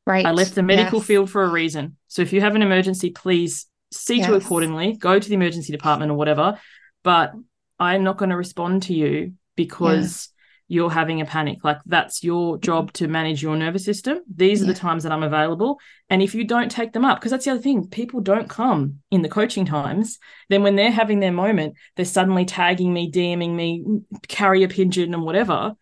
Right. 0.05 0.25
I 0.25 0.31
left 0.31 0.55
the 0.55 0.63
medical 0.63 0.99
yes. 0.99 1.07
field 1.07 1.29
for 1.29 1.43
a 1.43 1.49
reason. 1.49 1.97
So 2.07 2.21
if 2.21 2.33
you 2.33 2.41
have 2.41 2.55
an 2.55 2.61
emergency, 2.61 3.11
please 3.11 3.67
see 3.91 4.17
yes. 4.17 4.27
to 4.27 4.33
accordingly, 4.33 4.97
go 4.97 5.19
to 5.19 5.29
the 5.29 5.35
emergency 5.35 5.71
department 5.71 6.11
or 6.11 6.15
whatever. 6.15 6.59
But 7.03 7.33
I'm 7.79 8.03
not 8.03 8.17
going 8.17 8.31
to 8.31 8.37
respond 8.37 8.83
to 8.83 8.93
you 8.93 9.33
because 9.55 10.29
you're 10.73 10.89
having 10.89 11.21
a 11.21 11.25
panic. 11.25 11.63
Like 11.63 11.77
that's 11.85 12.23
your 12.23 12.57
job 12.57 12.91
to 12.93 13.07
manage 13.07 13.43
your 13.43 13.55
nervous 13.55 13.85
system. 13.85 14.21
These 14.33 14.59
yeah. 14.59 14.65
are 14.65 14.73
the 14.73 14.79
times 14.79 15.03
that 15.03 15.11
I'm 15.11 15.21
available. 15.21 15.79
And 16.09 16.21
if 16.21 16.33
you 16.33 16.45
don't 16.45 16.71
take 16.71 16.93
them 16.93 17.05
up, 17.05 17.19
because 17.19 17.31
that's 17.31 17.45
the 17.45 17.51
other 17.51 17.61
thing, 17.61 17.87
people 17.87 18.21
don't 18.21 18.49
come 18.49 18.99
in 19.11 19.21
the 19.21 19.29
coaching 19.29 19.65
times. 19.65 20.17
Then 20.49 20.63
when 20.63 20.75
they're 20.75 20.91
having 20.91 21.19
their 21.19 21.31
moment, 21.31 21.75
they're 21.95 22.05
suddenly 22.05 22.45
tagging 22.45 22.91
me, 22.91 23.11
DMing 23.11 23.53
me, 23.53 23.85
carrier 24.27 24.67
pigeon 24.67 25.13
and 25.13 25.23
whatever. 25.23 25.75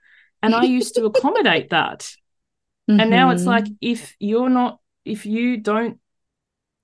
And 0.43 0.53
I 0.53 0.63
used 0.63 0.95
to 0.95 1.05
accommodate 1.05 1.69
that. 1.69 1.99
Mm-hmm. 2.89 2.99
And 2.99 3.09
now 3.09 3.29
it's 3.29 3.45
like, 3.45 3.63
mm-hmm. 3.63 3.75
if 3.79 4.13
you're 4.19 4.49
not, 4.49 4.79
if 5.05 5.25
you 5.25 5.57
don't 5.57 5.99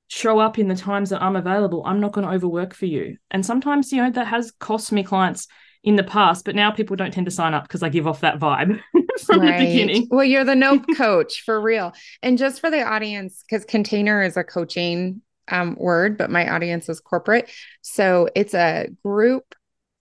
show 0.08 0.40
up 0.40 0.58
in 0.58 0.70
the 0.70 0.76
times 0.76 1.10
that 1.10 1.22
I'm 1.22 1.36
available, 1.36 1.84
I'm 1.86 2.00
not 2.00 2.14
going 2.14 2.26
to 2.26 2.34
overwork 2.34 2.74
for 2.74 2.86
you. 2.86 3.18
And 3.30 3.46
sometimes, 3.46 3.92
you 3.92 4.02
know, 4.02 4.12
that 4.12 4.28
has 4.28 4.52
cost 4.52 4.94
me 4.94 5.04
clients 5.04 5.48
in 5.84 5.96
the 5.96 6.04
past, 6.04 6.46
but 6.46 6.56
now 6.56 6.72
people 6.72 6.96
don't 6.96 7.12
tend 7.12 7.26
to 7.26 7.32
sign 7.32 7.54
up 7.54 7.64
because 7.64 7.84
I 7.84 7.90
give 7.90 8.08
off 8.08 8.22
that 8.22 8.40
vibe 8.40 8.80
from 9.26 9.42
right. 9.42 9.60
the 9.60 9.66
beginning. 9.66 10.08
Well, 10.10 10.26
you're 10.26 10.44
the 10.44 10.56
no 10.56 10.80
coach 10.98 11.44
for 11.44 11.60
real. 11.60 11.94
And 12.22 12.38
just 12.38 12.62
for 12.62 12.70
the 12.70 12.84
audience, 12.84 13.44
because 13.48 13.66
container 13.66 14.22
is 14.22 14.38
a 14.38 14.44
coaching 14.44 15.22
um, 15.50 15.76
word, 15.80 16.18
but 16.18 16.30
my 16.30 16.54
audience 16.54 16.90
is 16.90 17.00
corporate. 17.00 17.50
So 17.82 18.30
it's 18.36 18.54
a 18.54 18.88
group 19.04 19.56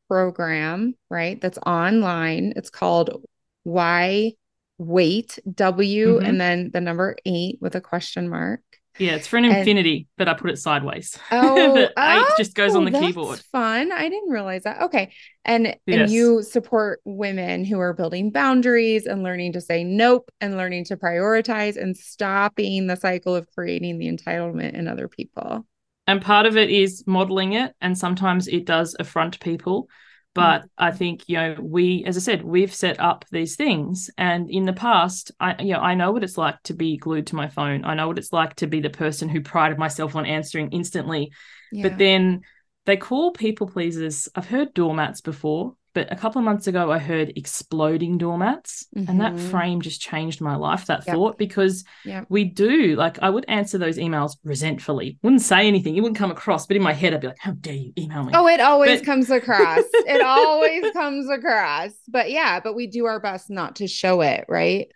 program, 0.09 0.95
right? 1.11 1.41
That's 1.41 1.59
online. 1.59 2.53
It's 2.57 2.71
called 2.71 3.25
Why 3.65 4.33
Wait 4.79 5.39
W 5.55 6.17
mm-hmm. 6.17 6.27
and 6.27 6.41
then 6.41 6.71
the 6.73 6.83
number 6.83 7.17
eight 7.25 7.59
with 7.61 7.75
a 7.75 7.81
question 7.81 8.29
mark. 8.29 8.61
Yeah, 8.99 9.13
it's 9.13 9.27
for 9.27 9.37
an 9.37 9.45
and, 9.45 9.59
infinity, 9.59 10.09
but 10.17 10.29
I 10.29 10.35
put 10.35 10.51
it 10.51 10.59
sideways. 10.59 11.19
Oh, 11.31 11.75
the 11.75 11.93
oh, 11.97 12.35
just 12.39 12.55
goes 12.55 12.75
on 12.75 12.85
the 12.85 12.91
keyboard. 12.91 13.39
It's 13.39 13.49
fun. 13.49 13.93
I 13.93 14.09
didn't 14.09 14.31
realize 14.31 14.63
that. 14.63 14.83
Okay. 14.83 15.13
And 15.45 15.77
yes. 15.87 16.01
and 16.01 16.11
you 16.11 16.43
support 16.43 17.01
women 17.05 17.65
who 17.65 17.79
are 17.79 17.93
building 17.93 18.31
boundaries 18.31 19.07
and 19.07 19.23
learning 19.23 19.53
to 19.53 19.61
say 19.61 19.85
nope 19.85 20.31
and 20.41 20.57
learning 20.57 20.85
to 20.87 20.97
prioritize 20.97 21.77
and 21.77 21.97
stopping 21.97 22.87
the 22.87 22.97
cycle 22.97 23.35
of 23.35 23.47
creating 23.55 23.99
the 23.99 24.11
entitlement 24.11 24.75
in 24.75 24.89
other 24.89 25.09
people. 25.09 25.67
And 26.07 26.23
part 26.23 26.47
of 26.47 26.57
it 26.57 26.71
is 26.71 27.05
modeling 27.07 27.53
it. 27.55 27.75
And 27.81 27.99
sometimes 27.99 28.49
it 28.49 28.65
does 28.65 28.97
affront 28.99 29.41
people. 29.41 29.89
But 30.37 30.63
mm. 30.63 30.69
I 30.79 30.93
think, 30.93 31.29
you 31.29 31.37
know, 31.37 31.57
we, 31.61 32.05
as 32.07 32.17
I 32.17 32.21
said, 32.21 32.45
we've 32.45 32.73
set 32.73 33.01
up 33.01 33.25
these 33.33 33.57
things. 33.57 34.11
And 34.17 34.49
in 34.49 34.67
the 34.67 34.73
past, 34.73 35.33
I, 35.41 35.61
you 35.61 35.73
know, 35.73 35.81
I 35.81 35.95
know 35.95 36.13
what 36.13 36.23
it's 36.23 36.39
like 36.39 36.63
to 36.65 36.75
be 36.75 36.97
glued 36.97 37.27
to 37.29 37.37
my 37.37 37.49
phone. 37.49 37.85
I 37.85 37.95
know 37.95 38.07
what 38.07 38.19
it's 38.19 38.33
like 38.33 38.55
to 38.57 38.69
be 38.69 38.81
the 38.81 38.91
person 38.91 39.29
who 39.29 39.41
prided 39.41 39.79
myself 39.79 40.15
on 40.15 40.27
answering 40.27 40.71
instantly. 40.71 41.33
Yeah. 41.73 41.89
But 41.89 41.99
then 41.99 42.43
they 42.85 42.97
call 42.97 43.33
people 43.33 43.67
pleasers. 43.67 44.29
I've 44.35 44.47
heard 44.47 44.73
doormats 44.75 45.21
before, 45.21 45.75
But 45.97 46.13
a 46.13 46.17
couple 46.17 46.39
of 46.41 46.45
months 46.45 46.67
ago, 46.67 46.93
I 46.93 46.99
heard 46.99 47.33
exploding 47.37 48.19
doormats, 48.19 48.87
and 48.95 49.19
that 49.23 49.33
Mhm. 49.33 49.51
frame 49.51 49.81
just 49.81 49.99
changed 50.03 50.43
my 50.43 50.55
life. 50.55 50.85
That 50.85 51.07
Yep. 51.07 51.15
thought, 51.17 51.39
because 51.39 51.85
Yep. 52.05 52.27
we 52.29 52.45
do 52.45 52.97
like 52.97 53.19
I 53.23 53.31
would 53.31 53.47
answer 53.49 53.79
those 53.79 53.97
emails 53.97 54.33
resentfully, 54.45 55.17
wouldn't 55.23 55.41
say 55.41 55.67
anything, 55.67 55.97
it 55.97 56.03
wouldn't 56.03 56.19
come 56.19 56.31
across, 56.31 56.67
but 56.67 56.77
in 56.77 56.83
my 56.83 56.93
head, 56.93 57.15
I'd 57.15 57.23
be 57.23 57.29
like, 57.29 57.39
"How 57.41 57.53
dare 57.53 57.73
you 57.77 57.95
email 57.97 58.25
me?" 58.25 58.33
Oh, 58.35 58.47
it 58.47 58.61
always 58.61 59.01
But- 59.01 59.07
comes 59.07 59.31
across. 59.31 59.85
it 60.07 60.21
always 60.21 60.85
comes 60.93 61.31
across. 61.31 61.93
But 62.09 62.31
yeah, 62.31 62.61
but 62.61 62.75
we 62.77 62.89
do 62.89 63.07
our 63.07 63.19
best 63.19 63.49
not 63.49 63.77
to 63.77 63.87
show 63.89 64.21
it, 64.21 64.45
right? 64.51 64.89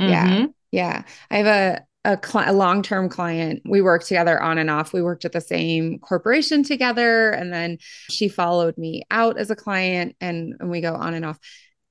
yeah. 0.00 0.26
Mhm. 0.28 0.54
Yeah. 0.72 1.04
I 1.30 1.36
have 1.36 1.46
a 1.46 1.84
a, 2.04 2.16
cli- 2.16 2.46
a 2.46 2.52
long-term 2.52 3.08
client. 3.08 3.62
We 3.64 3.80
worked 3.80 4.06
together 4.06 4.40
on 4.42 4.58
and 4.58 4.70
off. 4.70 4.92
We 4.92 5.02
worked 5.02 5.24
at 5.24 5.32
the 5.32 5.40
same 5.40 5.98
corporation 6.00 6.62
together 6.64 7.30
and 7.30 7.52
then 7.52 7.78
she 8.10 8.28
followed 8.28 8.76
me 8.76 9.04
out 9.10 9.38
as 9.38 9.50
a 9.50 9.56
client 9.56 10.16
and, 10.20 10.54
and 10.58 10.70
we 10.70 10.80
go 10.80 10.94
on 10.94 11.14
and 11.14 11.24
off. 11.24 11.38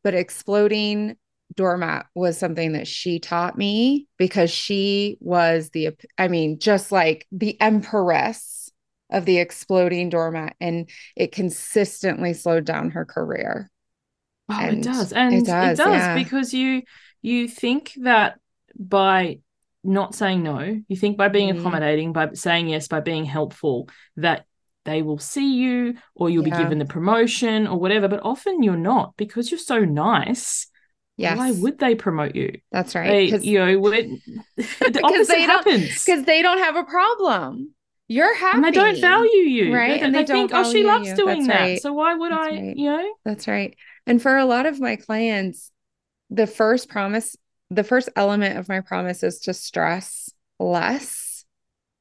But 0.04 0.14
exploding 0.14 1.16
doormat 1.56 2.08
was 2.16 2.38
something 2.38 2.74
that 2.74 2.88
she 2.88 3.20
taught 3.20 3.58
me 3.58 4.08
because 4.18 4.50
she 4.50 5.18
was 5.20 5.70
the 5.72 5.90
I 6.18 6.28
mean 6.30 6.60
just 6.60 6.92
like 6.92 7.28
the 7.32 7.60
empress 7.60 8.72
of 9.10 9.26
the 9.26 9.40
exploding 9.40 10.10
doormat 10.10 10.56
and 10.62 10.90
it 11.16 11.32
consistently 11.34 12.34
slowed 12.34 12.66
down 12.66 12.92
her 12.92 13.06
career. 13.06 13.70
Oh, 14.50 14.58
And 14.60 14.80
it 14.80 14.84
does. 14.84 15.14
And 15.14 15.36
it 15.36 15.46
does, 15.46 15.78
does, 15.78 15.88
yeah. 15.88 16.16
because 16.16 16.54
you 16.54 16.84
you 17.22 17.48
think 17.48 17.94
that 18.02 18.40
by 18.78 19.40
not 19.84 20.14
saying 20.16 20.44
no, 20.44 20.80
you 20.88 20.96
think 20.96 21.18
by 21.18 21.28
being 21.28 21.50
Mhm. 21.54 21.60
accommodating, 21.60 22.14
by 22.14 22.30
saying 22.34 22.70
yes, 22.70 22.88
by 22.88 23.00
being 23.00 23.26
helpful, 23.26 23.90
that 24.18 24.46
they 24.86 25.02
will 25.02 25.20
see 25.20 25.56
you 25.56 25.96
or 26.16 26.30
you'll 26.30 26.48
Yeah. 26.48 26.58
be 26.58 26.64
given 26.64 26.78
the 26.80 26.86
promotion 26.86 27.68
or 27.68 27.80
whatever. 27.80 28.08
But 28.08 28.22
often 28.24 28.64
you're 28.64 28.76
not 28.78 29.16
because 29.18 29.52
you're 29.52 29.60
so 29.60 29.80
nice. 29.86 30.68
Yes. 31.18 31.38
Why 31.38 31.52
would 31.52 31.78
they 31.78 31.94
promote 31.96 32.36
you? 32.36 32.60
That's 32.72 32.96
right. 32.96 33.32
They, 33.32 33.38
you 33.40 33.60
know, 33.60 33.80
when, 33.80 34.22
the 34.58 35.02
opposite 35.04 35.28
they 35.28 35.46
don't- 35.46 35.50
happens. 35.50 36.04
because 36.04 36.24
they 36.26 36.42
don't 36.42 36.58
have 36.60 36.76
a 36.76 36.84
problem. 36.84 37.76
You're 38.08 38.36
happy. 38.36 38.56
And 38.58 38.66
they 38.66 38.72
don't 38.72 39.00
value 39.00 39.30
you. 39.44 39.74
Right, 39.74 40.00
They, 40.00 40.06
and 40.06 40.14
they, 40.16 40.24
they 40.24 40.34
think, 40.34 40.52
oh, 40.54 40.70
she 40.70 40.84
loves 40.84 41.08
you. 41.10 41.16
doing 41.16 41.46
That's 41.46 41.60
that. 41.60 41.64
right. 41.64 41.82
So 41.82 41.94
why 41.94 42.14
would 42.16 42.32
That's 42.32 42.48
I, 42.48 42.50
right. 42.50 42.76
you 42.78 42.90
know? 42.90 43.14
That's 43.24 43.48
right. 43.48 43.76
And 44.06 44.22
for 44.22 44.36
a 44.36 44.46
lot 44.46 44.66
of 44.66 44.80
my 44.82 44.96
clients, 44.98 45.72
the 46.30 46.46
first 46.48 46.90
promise, 46.90 47.36
the 47.72 47.84
first 47.86 48.10
element 48.18 48.60
of 48.60 48.68
my 48.68 48.82
promise 48.82 49.24
is 49.24 49.40
to 49.40 49.54
stress 49.54 50.30
less 50.60 51.46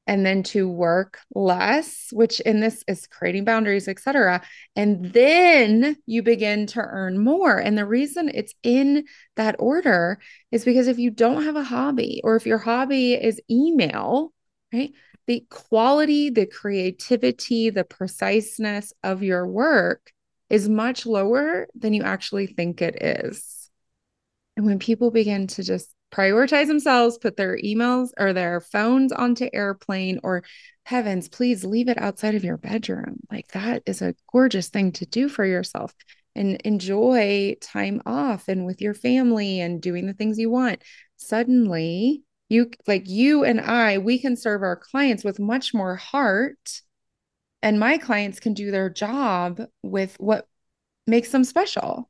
and 0.05 0.25
then 0.25 0.43
to 0.43 0.67
work 0.67 1.19
less, 1.33 2.09
which 2.11 2.41
in 2.41 2.59
this 2.59 2.83
is 2.89 3.07
creating 3.07 3.45
boundaries, 3.45 3.87
etc. 3.87 4.41
And 4.75 5.13
then 5.13 5.95
you 6.05 6.23
begin 6.23 6.67
to 6.67 6.81
earn 6.81 7.23
more. 7.23 7.57
And 7.57 7.77
the 7.77 7.85
reason 7.85 8.29
it's 8.33 8.53
in 8.63 9.05
that 9.37 9.55
order 9.59 10.19
is 10.51 10.65
because 10.65 10.87
if 10.87 10.99
you 10.99 11.09
don't 11.09 11.45
have 11.45 11.55
a 11.55 11.63
hobby 11.63 12.19
or 12.25 12.35
if 12.35 12.45
your 12.45 12.57
hobby 12.57 13.13
is 13.13 13.39
email, 13.49 14.33
right? 14.73 14.91
The 15.27 15.45
quality, 15.49 16.31
the 16.31 16.47
creativity, 16.47 17.69
the 17.69 17.85
preciseness 17.85 18.91
of 19.03 19.23
your 19.23 19.47
work 19.47 20.11
is 20.49 20.67
much 20.67 21.05
lower 21.05 21.67
than 21.75 21.93
you 21.93 22.03
actually 22.03 22.47
think 22.47 22.81
it 22.81 23.01
is. 23.01 23.60
And 24.57 24.65
when 24.65 24.79
people 24.79 25.11
begin 25.11 25.47
to 25.47 25.63
just 25.63 25.93
prioritize 26.13 26.67
themselves, 26.67 27.17
put 27.17 27.37
their 27.37 27.57
emails 27.57 28.09
or 28.17 28.33
their 28.33 28.59
phones 28.59 29.11
onto 29.11 29.49
airplane, 29.53 30.19
or 30.23 30.43
heavens, 30.83 31.29
please 31.29 31.63
leave 31.63 31.87
it 31.87 31.97
outside 32.01 32.35
of 32.35 32.43
your 32.43 32.57
bedroom. 32.57 33.21
Like 33.31 33.47
that 33.53 33.83
is 33.85 34.01
a 34.01 34.15
gorgeous 34.31 34.69
thing 34.69 34.91
to 34.93 35.05
do 35.05 35.29
for 35.29 35.45
yourself 35.45 35.93
and 36.35 36.55
enjoy 36.61 37.55
time 37.61 38.01
off 38.05 38.47
and 38.47 38.65
with 38.65 38.81
your 38.81 38.93
family 38.93 39.59
and 39.59 39.81
doing 39.81 40.07
the 40.07 40.13
things 40.13 40.37
you 40.37 40.49
want. 40.49 40.81
Suddenly, 41.17 42.23
you 42.49 42.71
like 42.87 43.07
you 43.07 43.45
and 43.45 43.61
I, 43.61 43.97
we 43.99 44.19
can 44.19 44.35
serve 44.35 44.61
our 44.63 44.75
clients 44.75 45.23
with 45.23 45.39
much 45.39 45.73
more 45.73 45.95
heart 45.95 46.81
and 47.61 47.79
my 47.79 47.97
clients 47.97 48.39
can 48.39 48.53
do 48.53 48.71
their 48.71 48.89
job 48.89 49.61
with 49.83 50.15
what 50.19 50.47
makes 51.07 51.29
them 51.29 51.43
special. 51.43 52.09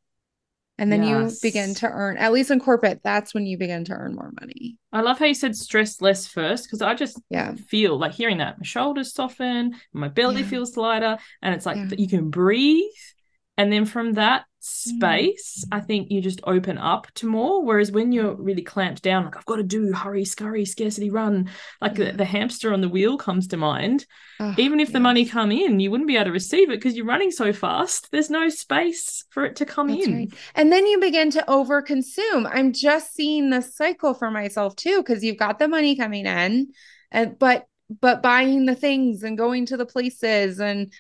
And 0.78 0.92
then 0.92 1.04
you 1.04 1.32
begin 1.44 1.76
to 1.76 1.88
earn, 1.88 2.18
at 2.18 2.32
least 2.32 2.50
in 2.50 2.60
corporate, 2.60 3.02
that's 3.04 3.36
when 3.36 3.46
you 3.46 3.56
begin 3.58 3.86
to 3.86 3.94
earn 3.94 4.16
more 4.16 4.32
money. 4.40 4.78
I 4.92 5.02
love 5.02 5.20
how 5.20 5.26
you 5.26 5.36
said 5.36 5.56
stress 5.56 6.02
less 6.02 6.26
first 6.26 6.64
because 6.64 6.82
I 6.82 6.96
just 6.96 7.20
Yeah. 7.30 7.54
feel 7.54 8.00
like 8.00 8.14
hearing 8.14 8.40
that 8.40 8.58
my 8.58 8.64
shoulders 8.64 9.14
soften, 9.14 9.76
my 9.94 10.08
belly 10.08 10.42
Yeah. 10.42 10.48
feels 10.48 10.76
lighter, 10.78 11.20
and 11.42 11.54
it's 11.54 11.66
like 11.68 11.78
Yeah. 11.78 11.98
you 11.98 12.08
can 12.08 12.30
breathe. 12.32 12.84
And 13.58 13.72
then 13.72 13.86
from 13.86 14.14
that. 14.14 14.46
Mm. 14.62 14.98
space, 14.98 15.66
I 15.72 15.80
think 15.80 16.12
you 16.12 16.22
just 16.22 16.40
open 16.44 16.78
up 16.78 17.08
to 17.16 17.28
more. 17.28 17.64
Whereas 17.66 17.92
when 17.92 18.12
you're 18.12 18.36
really 18.36 18.62
clamped 18.62 19.02
down, 19.02 19.26
like 19.26 19.36
I've 19.36 19.46
got 19.46 19.56
to 19.56 19.64
do 19.64 19.92
hurry, 19.92 20.24
scurry, 20.24 20.66
scarcity, 20.66 21.10
run, 21.10 21.50
like 21.82 21.96
the, 21.96 22.12
the 22.12 22.26
hamster 22.26 22.72
on 22.72 22.82
the 22.82 22.90
wheel 22.90 23.18
comes 23.18 23.48
to 23.48 23.58
mind. 23.58 24.06
Oh, 24.40 24.54
Even 24.58 24.80
if 24.80 24.92
the 24.92 25.00
money 25.00 25.26
come 25.26 25.52
in, 25.52 25.80
you 25.80 25.90
wouldn't 25.90 26.08
be 26.08 26.16
able 26.16 26.26
to 26.26 26.32
receive 26.32 26.70
it 26.70 26.80
because 26.80 26.96
you're 26.96 27.06
running 27.06 27.32
so 27.32 27.54
fast. 27.54 28.12
There's 28.12 28.30
no 28.30 28.50
space 28.50 29.26
for 29.32 29.46
it 29.46 29.56
to 29.58 29.66
come 29.66 29.88
That's 29.88 30.06
in. 30.06 30.16
right. 30.16 30.34
And 30.54 30.72
then 30.72 30.86
you 30.86 31.00
begin 31.00 31.32
to 31.32 31.46
overconsume. 31.48 32.50
I'm 32.52 32.72
just 32.72 33.14
seeing 33.14 33.50
this 33.50 33.76
cycle 33.76 34.14
for 34.14 34.30
myself 34.30 34.76
too, 34.76 34.98
because 34.98 35.24
you've 35.24 35.38
got 35.38 35.58
the 35.58 35.68
money 35.68 35.96
coming 35.96 36.28
in, 36.28 36.74
and 37.12 37.38
but 37.40 37.66
but 38.00 38.22
buying 38.22 38.66
the 38.66 38.76
things 38.76 39.22
and 39.24 39.38
going 39.38 39.66
to 39.66 39.76
the 39.76 39.86
places 39.86 40.60
and 40.62 40.94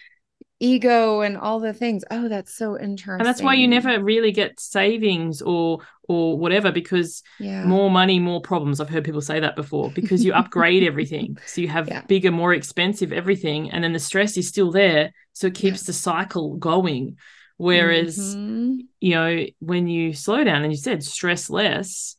ego 0.62 1.22
and 1.22 1.36
all 1.38 1.60
the 1.60 1.74
things. 1.74 2.04
Oh, 2.12 2.28
that's 2.30 2.54
so 2.54 2.80
interesting. 2.80 3.20
And 3.20 3.26
that's 3.26 3.42
why 3.42 3.56
you 3.56 3.68
never 3.68 4.02
really 4.02 4.32
get 4.32 4.60
savings 4.60 5.42
or 5.42 5.80
or 6.08 6.38
whatever 6.38 6.72
because 6.72 7.24
yeah. 7.40 7.64
more 7.66 7.90
money, 7.90 8.20
more 8.20 8.42
problems. 8.42 8.80
I've 8.80 8.90
heard 8.90 9.06
people 9.06 9.22
say 9.22 9.40
that 9.40 9.56
before 9.56 9.92
because 9.92 10.24
you 10.26 10.34
upgrade 10.34 10.84
everything. 10.88 11.38
So 11.46 11.62
you 11.62 11.70
have 11.70 11.88
Yeah. 11.88 12.02
bigger, 12.02 12.32
more 12.32 12.54
expensive 12.54 13.12
everything, 13.14 13.72
and 13.72 13.84
then 13.84 13.94
the 13.94 14.00
stress 14.00 14.36
is 14.38 14.48
still 14.48 14.72
there. 14.72 15.14
So 15.34 15.48
it 15.48 15.56
keeps 15.56 15.84
the 15.84 15.94
cycle 15.94 16.56
going. 16.58 17.18
Whereas, 17.58 18.18
Mhm. 18.36 18.80
you 19.00 19.12
know, 19.16 19.46
when 19.60 19.88
you 19.88 20.14
slow 20.14 20.44
down 20.44 20.64
and 20.64 20.72
you 20.74 20.78
said 20.78 21.04
stress 21.04 21.50
less, 21.50 22.16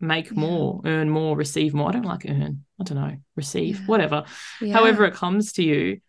make 0.00 0.26
Yeah. 0.26 0.34
more, 0.38 0.80
earn 0.84 1.08
more, 1.08 1.36
receive 1.36 1.72
more. 1.74 1.88
I 1.88 1.92
don't 1.92 2.04
like 2.04 2.26
earn. 2.28 2.64
I 2.80 2.84
don't 2.84 2.98
know, 2.98 3.16
receive, 3.36 3.80
Yeah. 3.80 3.86
whatever. 3.86 4.24
Yeah. 4.60 4.74
However 4.74 5.04
it 5.06 5.14
comes 5.14 5.52
to 5.54 5.62
you, 5.64 6.00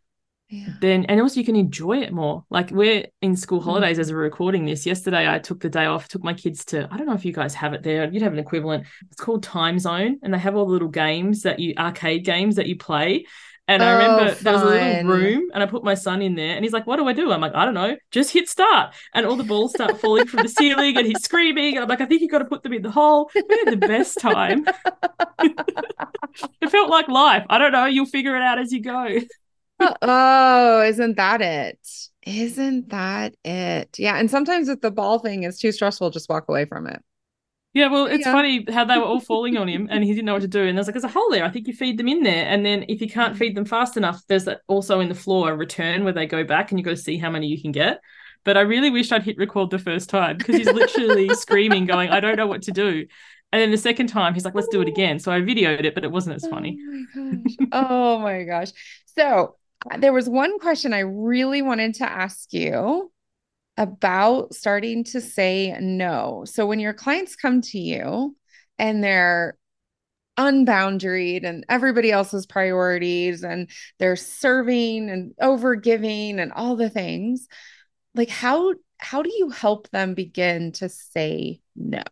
yeah. 0.54 0.74
then 0.82 1.06
and 1.06 1.20
also 1.22 1.40
you 1.40 1.46
can 1.46 1.56
enjoy 1.56 1.98
it 2.02 2.12
more. 2.14 2.44
Like 2.50 2.70
we're 2.72 3.06
in 3.22 3.36
school 3.36 3.60
Mm. 3.62 3.66
holidays 3.66 4.00
as 4.00 4.12
we're 4.12 4.20
recording 4.20 4.66
this. 4.66 4.86
Yesterday 4.86 5.28
I 5.28 5.40
took 5.40 5.60
the 5.62 5.70
day 5.70 5.86
off, 5.86 6.08
took 6.08 6.24
my 6.24 6.34
kids 6.34 6.66
to 6.66 6.88
I 6.92 6.98
don't 6.98 7.08
know 7.08 7.14
if 7.14 7.26
you 7.26 7.34
guys 7.34 7.54
have 7.56 7.74
it 7.74 7.84
there. 7.84 8.10
You'd 8.12 8.22
have 8.24 8.34
an 8.34 8.40
equivalent. 8.40 8.86
It's 9.12 9.22
called 9.22 9.46
Timezone, 9.46 10.16
and 10.24 10.34
they 10.34 10.38
have 10.38 10.56
all 10.56 10.66
the 10.66 10.72
little 10.74 10.88
games 10.90 11.42
that 11.44 11.60
you 11.60 11.74
arcade 11.78 12.24
games 12.26 12.56
that 12.58 12.68
you 12.68 12.78
play. 12.78 13.26
And 13.66 13.82
I 13.82 13.94
Oh, 13.94 13.98
remember 13.98 14.36
there 14.44 14.54
was 14.54 14.62
a 14.62 14.66
little 14.66 15.04
room, 15.10 15.50
and 15.54 15.64
I 15.64 15.66
put 15.68 15.86
my 15.86 15.94
son 15.94 16.22
in 16.22 16.36
there, 16.36 16.54
and 16.56 16.66
he's 16.66 16.74
like, 16.74 16.86
"What 16.86 16.98
do 16.98 17.08
I 17.08 17.14
do?" 17.14 17.32
I'm 17.32 17.40
like, 17.40 17.56
"I 17.56 17.64
don't 17.64 17.74
know, 17.74 17.96
just 18.12 18.32
hit 18.34 18.50
start." 18.50 18.94
And 19.14 19.26
all 19.26 19.38
the 19.38 19.46
balls 19.46 19.72
start 19.74 20.02
falling 20.02 20.28
from 20.28 20.44
the 20.44 20.50
ceiling, 20.60 20.98
and 20.98 21.08
he's 21.08 21.24
screaming, 21.24 21.76
and 21.76 21.84
I'm 21.84 21.88
like, 21.88 22.02
"I 22.02 22.06
think 22.06 22.22
you 22.22 22.28
got 22.28 22.40
to 22.40 22.46
put 22.54 22.62
them 22.64 22.74
in 22.74 22.82
the 22.82 22.92
hole." 22.92 23.32
We 23.34 23.58
had 23.64 23.72
the 23.72 23.88
best 23.88 24.20
time. 24.20 24.66
it 26.62 26.70
felt 26.70 26.90
like 26.90 27.08
life. 27.08 27.46
I 27.50 27.58
don't 27.58 27.72
know. 27.72 27.86
You'll 27.86 28.06
figure 28.06 28.36
it 28.36 28.42
out 28.42 28.60
as 28.60 28.72
you 28.74 28.82
go. 28.82 29.08
oh, 30.02 30.82
isn't 30.84 31.18
that 31.18 31.42
it? 31.42 31.80
Isn't 32.26 32.90
that 32.90 33.36
it? 33.44 33.98
Yeah. 34.00 34.18
And 34.18 34.30
sometimes 34.30 34.70
if 34.70 34.82
the 34.82 34.92
ball 34.92 35.20
thing 35.20 35.44
is 35.44 35.60
too 35.60 35.72
stressful, 35.72 36.10
just 36.12 36.30
walk 36.30 36.48
away 36.50 36.66
from 36.66 36.88
it. 36.88 37.04
Yeah, 37.74 37.88
well, 37.88 38.06
it's 38.06 38.26
Yeah. 38.26 38.28
funny 38.28 38.66
how 38.72 38.86
they 38.86 39.00
were 39.00 39.06
all 39.06 39.20
falling 39.20 39.58
on 39.58 39.68
him 39.68 39.88
and 39.90 40.04
he 40.04 40.12
didn't 40.14 40.26
know 40.26 40.34
what 40.34 40.44
to 40.44 40.48
do. 40.48 40.62
And 40.64 40.78
there's 40.78 40.86
like, 40.86 40.94
there's 40.94 41.04
a 41.04 41.08
hole 41.08 41.32
there. 41.32 41.44
I 41.44 41.50
think 41.50 41.68
you 41.68 41.74
feed 41.74 41.98
them 41.98 42.08
in 42.08 42.22
there. 42.22 42.46
And 42.46 42.64
then 42.64 42.86
if 42.88 43.02
you 43.02 43.10
can't 43.10 43.36
Mm. 43.36 43.40
feed 43.40 43.56
them 43.58 43.66
fast 43.66 43.98
enough, 43.98 44.22
there's 44.28 44.46
that 44.46 44.62
also 44.68 45.00
in 45.00 45.10
the 45.10 45.16
floor 45.16 45.52
a 45.52 45.56
return 45.56 46.04
where 46.04 46.14
they 46.14 46.28
go 46.28 46.44
back 46.44 46.70
and 46.70 46.80
you've 46.80 46.86
got 46.86 46.92
to 46.92 46.98
see 46.98 47.18
how 47.18 47.32
many 47.32 47.48
you 47.48 47.60
can 47.60 47.72
get. 47.72 48.00
But 48.46 48.58
I 48.58 48.62
really 48.62 48.92
wished 48.92 49.12
I'd 49.12 49.24
hit 49.24 49.38
record 49.40 49.72
the 49.72 49.80
first 49.80 50.10
time 50.10 50.38
because 50.38 50.56
he's 50.56 50.70
literally 50.72 51.34
screaming, 51.34 51.86
going, 51.88 52.12
I 52.12 52.20
don't 52.20 52.36
know 52.36 52.46
what 52.48 52.62
to 52.64 52.72
do. 52.72 53.08
And 53.52 53.62
then 53.62 53.72
the 53.72 53.78
second 53.78 54.08
time, 54.08 54.36
he's 54.36 54.46
like, 54.46 54.56
let's 54.56 54.68
do 54.68 54.82
it 54.82 54.88
again. 54.88 55.18
So 55.20 55.32
I 55.32 55.40
videoed 55.42 55.84
it, 55.86 55.96
but 55.96 56.04
it 56.04 56.12
wasn't 56.12 56.36
as 56.36 56.46
funny. 56.46 56.80
Oh 56.80 56.84
my 56.84 57.04
gosh. 57.14 57.58
Oh 57.72 58.20
my 58.20 58.44
gosh. 58.44 58.72
So 59.18 59.58
there 60.00 60.14
was 60.14 60.30
one 60.30 60.60
question 60.60 60.94
I 60.94 61.00
really 61.00 61.62
wanted 61.62 61.96
to 61.96 62.10
ask 62.10 62.54
you 62.54 63.12
about 63.78 64.54
starting 64.54 65.04
to 65.04 65.22
say 65.22 65.76
no. 65.80 66.44
So 66.46 66.66
when 66.66 66.80
your 66.80 66.94
clients 66.94 67.36
come 67.36 67.62
to 67.62 67.80
you 67.80 68.36
and 68.78 69.04
they're 69.04 69.58
unboundaried 70.38 71.46
and 71.46 71.66
everybody 71.70 72.12
else's 72.12 72.46
priorities 72.46 73.44
and 73.44 73.70
they're 74.00 74.16
serving 74.16 75.10
and 75.10 75.34
over 75.40 75.76
giving 75.76 76.40
and 76.40 76.52
all 76.52 76.76
the 76.76 76.90
things, 76.90 77.48
like 78.16 78.30
how 78.30 78.74
how 78.98 79.22
do 79.22 79.32
you 79.36 79.50
help 79.50 79.90
them 79.90 80.14
begin 80.14 80.72
to 80.74 80.88
say 80.88 81.60
no? 81.76 82.04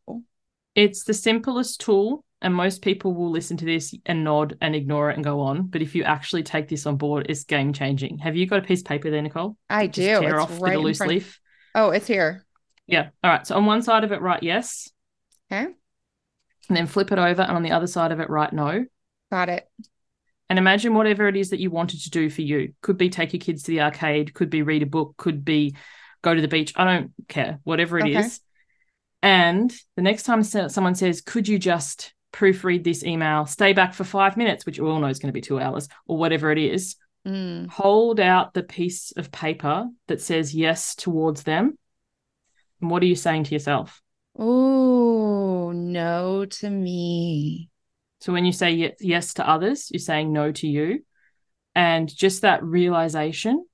It's 0.75 1.03
the 1.03 1.13
simplest 1.13 1.79
tool. 1.81 2.25
And 2.41 2.55
most 2.55 2.81
people 2.81 3.13
will 3.13 3.29
listen 3.29 3.57
to 3.57 3.65
this 3.65 3.93
and 4.05 4.23
nod 4.23 4.57
and 4.61 4.75
ignore 4.75 5.11
it 5.11 5.15
and 5.15 5.23
go 5.23 5.41
on. 5.41 5.67
But 5.67 5.81
if 5.83 5.93
you 5.93 6.03
actually 6.03 6.41
take 6.43 6.67
this 6.67 6.85
on 6.87 6.97
board, 6.97 7.27
it's 7.29 7.43
game 7.43 7.71
changing. 7.71 8.17
Have 8.19 8.35
you 8.35 8.47
got 8.47 8.59
a 8.59 8.63
piece 8.63 8.79
of 8.81 8.85
paper 8.85 9.11
there, 9.11 9.21
Nicole? 9.21 9.57
I 9.69 9.85
Just 9.87 9.95
do. 9.95 10.19
Tear 10.21 10.35
It's 10.35 10.43
off 10.43 10.61
right 10.61 10.73
the 10.73 10.79
loose 10.79 10.97
front- 10.97 11.11
leaf. 11.11 11.39
Oh, 11.75 11.91
it's 11.91 12.07
here. 12.07 12.45
Yeah. 12.87 13.09
All 13.23 13.29
right. 13.31 13.45
So 13.45 13.55
on 13.55 13.65
one 13.65 13.83
side 13.83 14.03
of 14.03 14.11
it, 14.11 14.21
write 14.21 14.41
yes. 14.43 14.89
Okay. 15.51 15.65
And 16.67 16.77
then 16.77 16.87
flip 16.87 17.11
it 17.11 17.19
over. 17.19 17.41
And 17.43 17.55
on 17.55 17.63
the 17.63 17.71
other 17.71 17.87
side 17.87 18.11
of 18.11 18.19
it, 18.19 18.29
write 18.29 18.53
no. 18.53 18.85
Got 19.31 19.49
it. 19.49 19.69
And 20.49 20.57
imagine 20.59 20.95
whatever 20.95 21.27
it 21.27 21.37
is 21.37 21.51
that 21.51 21.59
you 21.59 21.69
wanted 21.69 22.01
to 22.01 22.09
do 22.09 22.29
for 22.29 22.41
you. 22.41 22.73
Could 22.81 22.97
be 22.97 23.09
take 23.09 23.33
your 23.33 23.39
kids 23.39 23.63
to 23.63 23.71
the 23.71 23.81
arcade, 23.81 24.33
could 24.33 24.49
be 24.49 24.63
read 24.63 24.83
a 24.83 24.87
book, 24.87 25.13
could 25.15 25.45
be 25.45 25.75
go 26.23 26.33
to 26.35 26.41
the 26.41 26.47
beach. 26.49 26.73
I 26.75 26.83
don't 26.85 27.11
care, 27.29 27.59
whatever 27.63 27.99
it 27.99 28.03
Okay. 28.03 28.17
is. 28.17 28.41
And 29.21 29.71
the 29.95 30.01
next 30.01 30.23
time 30.23 30.43
someone 30.43 30.95
says, 30.95 31.21
Could 31.21 31.47
you 31.47 31.59
just 31.59 32.13
proofread 32.31 32.83
this 32.83 33.03
email, 33.03 33.45
stay 33.45 33.73
back 33.73 33.93
for 33.93 34.03
five 34.03 34.37
minutes, 34.37 34.65
which 34.65 34.79
we 34.79 34.87
all 34.87 34.99
know 34.99 35.07
is 35.07 35.19
going 35.19 35.29
to 35.29 35.33
be 35.33 35.41
two 35.41 35.59
hours, 35.59 35.87
or 36.07 36.17
whatever 36.17 36.51
it 36.51 36.57
is, 36.57 36.95
Mm. 37.25 37.69
hold 37.69 38.19
out 38.19 38.55
the 38.55 38.63
piece 38.63 39.11
of 39.15 39.31
paper 39.31 39.87
that 40.07 40.21
says 40.21 40.55
yes 40.55 40.95
towards 40.95 41.43
them. 41.43 41.77
And 42.81 42.89
what 42.89 43.03
are 43.03 43.07
you 43.07 43.15
saying 43.15 43.43
to 43.43 43.53
yourself? 43.53 44.01
Oh, 44.35 45.71
no 45.71 46.45
to 46.45 46.69
me. 46.69 47.69
So 48.21 48.33
when 48.33 48.45
you 48.45 48.51
say 48.51 48.71
ye- 48.71 48.95
yes 48.99 49.35
to 49.35 49.47
others, 49.47 49.89
you're 49.91 49.99
saying 49.99 50.33
no 50.33 50.51
to 50.51 50.67
you. 50.67 51.03
And 51.75 52.13
just 52.13 52.41
that 52.41 52.63
realization. 52.63 53.65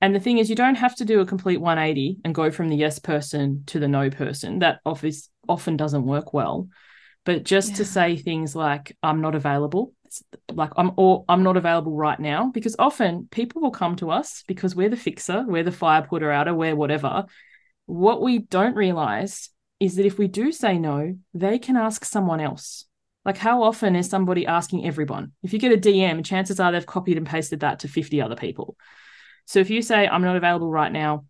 And 0.00 0.14
the 0.14 0.20
thing 0.20 0.38
is, 0.38 0.50
you 0.50 0.56
don't 0.56 0.74
have 0.74 0.96
to 0.96 1.04
do 1.04 1.20
a 1.20 1.26
complete 1.26 1.60
180 1.60 2.18
and 2.24 2.34
go 2.34 2.50
from 2.50 2.68
the 2.68 2.76
yes 2.76 2.98
person 2.98 3.64
to 3.66 3.78
the 3.78 3.88
no 3.88 4.10
person. 4.10 4.58
That 4.58 4.80
office 4.84 5.28
often 5.48 5.76
doesn't 5.76 6.04
work 6.04 6.32
well. 6.34 6.68
But 7.24 7.44
just 7.44 7.76
to 7.76 7.84
say 7.84 8.16
things 8.16 8.54
like, 8.54 8.96
I'm 9.02 9.20
not 9.20 9.34
available, 9.34 9.94
like 10.52 10.70
I'm 10.76 10.92
or 10.96 11.24
I'm 11.28 11.42
not 11.42 11.56
available 11.56 11.96
right 11.96 12.20
now, 12.20 12.50
because 12.52 12.76
often 12.78 13.28
people 13.30 13.62
will 13.62 13.70
come 13.70 13.96
to 13.96 14.10
us 14.10 14.44
because 14.46 14.76
we're 14.76 14.90
the 14.90 14.96
fixer, 14.96 15.44
we're 15.46 15.62
the 15.62 15.72
fire 15.72 16.02
putter 16.02 16.30
outer, 16.30 16.54
we're 16.54 16.76
whatever. 16.76 17.24
What 17.86 18.22
we 18.22 18.38
don't 18.38 18.76
realize 18.76 19.50
is 19.80 19.96
that 19.96 20.06
if 20.06 20.18
we 20.18 20.28
do 20.28 20.52
say 20.52 20.78
no, 20.78 21.16
they 21.32 21.58
can 21.58 21.76
ask 21.76 22.04
someone 22.04 22.40
else. 22.40 22.84
Like, 23.24 23.38
how 23.38 23.62
often 23.62 23.96
is 23.96 24.08
somebody 24.08 24.46
asking 24.46 24.86
everyone? 24.86 25.32
If 25.42 25.52
you 25.52 25.58
get 25.58 25.72
a 25.72 25.80
DM, 25.80 26.24
chances 26.24 26.60
are 26.60 26.72
they've 26.72 26.84
copied 26.84 27.16
and 27.16 27.26
pasted 27.26 27.60
that 27.60 27.80
to 27.80 27.88
50 27.88 28.20
other 28.20 28.36
people. 28.36 28.76
So 29.46 29.60
if 29.60 29.70
you 29.70 29.80
say, 29.82 30.06
I'm 30.06 30.22
not 30.22 30.36
available 30.36 30.70
right 30.70 30.92
now, 30.92 31.24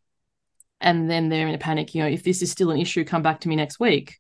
and 0.80 1.08
then 1.08 1.28
they're 1.28 1.46
in 1.46 1.54
a 1.54 1.58
panic, 1.58 1.94
you 1.94 2.02
know, 2.02 2.08
if 2.08 2.24
this 2.24 2.42
is 2.42 2.50
still 2.50 2.70
an 2.70 2.80
issue, 2.80 3.04
come 3.04 3.22
back 3.22 3.40
to 3.40 3.48
me 3.48 3.56
next 3.56 3.78
week. 3.78 4.18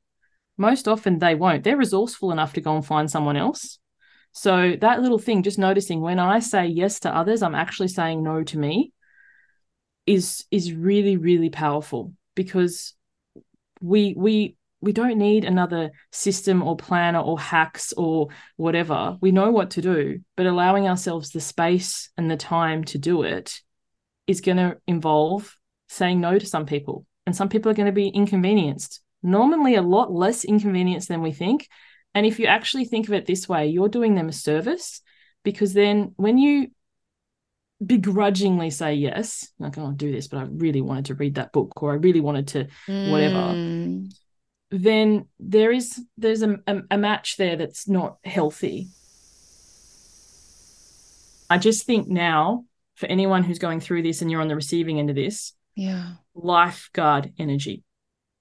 Most 0.56 0.88
often 0.88 1.18
they 1.18 1.34
won't. 1.34 1.64
They're 1.64 1.76
resourceful 1.76 2.30
enough 2.32 2.52
to 2.54 2.60
go 2.60 2.74
and 2.76 2.86
find 2.86 3.10
someone 3.10 3.36
else. 3.36 3.78
So 4.32 4.74
that 4.80 5.00
little 5.00 5.18
thing, 5.18 5.42
just 5.42 5.58
noticing 5.58 6.00
when 6.00 6.18
I 6.18 6.40
say 6.40 6.66
yes 6.66 7.00
to 7.00 7.16
others, 7.16 7.42
I'm 7.42 7.54
actually 7.54 7.88
saying 7.88 8.22
no 8.22 8.42
to 8.44 8.58
me 8.58 8.92
is 10.06 10.44
is 10.50 10.72
really, 10.72 11.16
really 11.16 11.50
powerful 11.50 12.12
because 12.34 12.94
we 13.80 14.14
we 14.16 14.56
we 14.80 14.92
don't 14.92 15.18
need 15.18 15.44
another 15.44 15.90
system 16.12 16.62
or 16.62 16.76
planner 16.76 17.20
or 17.20 17.40
hacks 17.40 17.94
or 17.94 18.28
whatever. 18.56 19.16
We 19.20 19.32
know 19.32 19.50
what 19.50 19.70
to 19.70 19.82
do, 19.82 20.20
but 20.36 20.46
allowing 20.46 20.86
ourselves 20.86 21.30
the 21.30 21.40
space 21.40 22.10
and 22.18 22.30
the 22.30 22.36
time 22.36 22.84
to 22.84 22.98
do 22.98 23.22
it 23.22 23.60
is 24.26 24.42
going 24.42 24.58
to 24.58 24.76
involve 24.86 25.56
saying 25.88 26.20
no 26.20 26.38
to 26.38 26.46
some 26.46 26.66
people. 26.66 27.06
And 27.26 27.34
some 27.34 27.48
people 27.48 27.70
are 27.70 27.74
going 27.74 27.86
to 27.86 27.92
be 27.92 28.08
inconvenienced, 28.08 29.00
normally 29.24 29.74
a 29.74 29.82
lot 29.82 30.12
less 30.12 30.44
inconvenience 30.44 31.06
than 31.06 31.22
we 31.22 31.32
think. 31.32 31.68
And 32.14 32.24
if 32.24 32.38
you 32.38 32.46
actually 32.46 32.84
think 32.84 33.08
of 33.08 33.14
it 33.14 33.26
this 33.26 33.48
way, 33.48 33.66
you're 33.66 33.88
doing 33.88 34.14
them 34.14 34.28
a 34.28 34.32
service 34.32 35.00
because 35.42 35.72
then 35.74 36.12
when 36.16 36.38
you 36.38 36.68
begrudgingly 37.84 38.70
say 38.70 38.94
yes, 38.94 39.48
like, 39.58 39.76
oh, 39.78 39.86
I'll 39.86 39.90
do 39.92 40.12
this, 40.12 40.28
but 40.28 40.38
I 40.38 40.42
really 40.44 40.80
wanted 40.80 41.06
to 41.06 41.14
read 41.14 41.34
that 41.34 41.52
book 41.52 41.82
or 41.82 41.90
I 41.92 41.96
really 41.96 42.20
wanted 42.20 42.48
to 42.48 42.68
Whatever. 42.86 43.34
Mm. 43.54 44.12
then 44.70 45.26
there 45.40 45.72
is 45.72 46.00
there's 46.16 46.42
a, 46.42 46.56
a, 46.66 46.82
a 46.92 46.98
match 46.98 47.36
there 47.36 47.56
that's 47.56 47.88
not 47.88 48.18
healthy 48.24 48.88
i 51.50 51.58
just 51.58 51.84
think 51.84 52.08
now 52.08 52.64
for 52.96 53.06
anyone 53.06 53.42
who's 53.44 53.58
going 53.58 53.78
through 53.80 54.02
this 54.02 54.22
and 54.22 54.30
you're 54.30 54.40
on 54.40 54.48
the 54.48 54.56
receiving 54.56 54.98
end 54.98 55.10
of 55.10 55.16
this 55.16 55.52
Yeah. 55.76 56.12
lifeguard 56.34 57.32
energy 57.38 57.84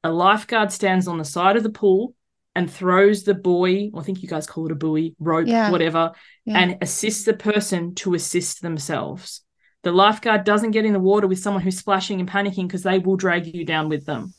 a 0.03 0.11
lifeguard 0.11 0.71
stands 0.71 1.07
on 1.07 1.17
the 1.17 1.25
side 1.25 1.55
of 1.57 1.63
the 1.63 1.69
pool 1.69 2.15
and 2.55 2.69
throws 2.71 3.23
the 3.23 3.33
buoy 3.33 3.89
or 3.93 4.01
i 4.01 4.03
think 4.03 4.21
you 4.21 4.27
guys 4.29 4.45
call 4.47 4.65
it 4.65 4.71
a 4.71 4.75
buoy 4.75 5.15
rope 5.19 5.47
Yeah. 5.47 5.71
whatever 5.71 6.11
Yeah. 6.45 6.59
and 6.59 6.77
assists 6.81 7.23
the 7.25 7.33
person 7.33 7.95
to 7.95 8.13
assist 8.13 8.61
themselves 8.61 9.41
the 9.83 9.91
lifeguard 9.91 10.43
doesn't 10.43 10.71
get 10.71 10.85
in 10.85 10.93
the 10.93 10.99
water 10.99 11.27
with 11.27 11.39
someone 11.39 11.63
who's 11.63 11.77
splashing 11.79 12.19
and 12.19 12.29
panicking 12.29 12.67
because 12.67 12.83
they 12.83 12.99
will 12.99 13.15
drag 13.17 13.53
you 13.53 13.65
down 13.65 13.89
with 13.89 14.05
them 14.05 14.33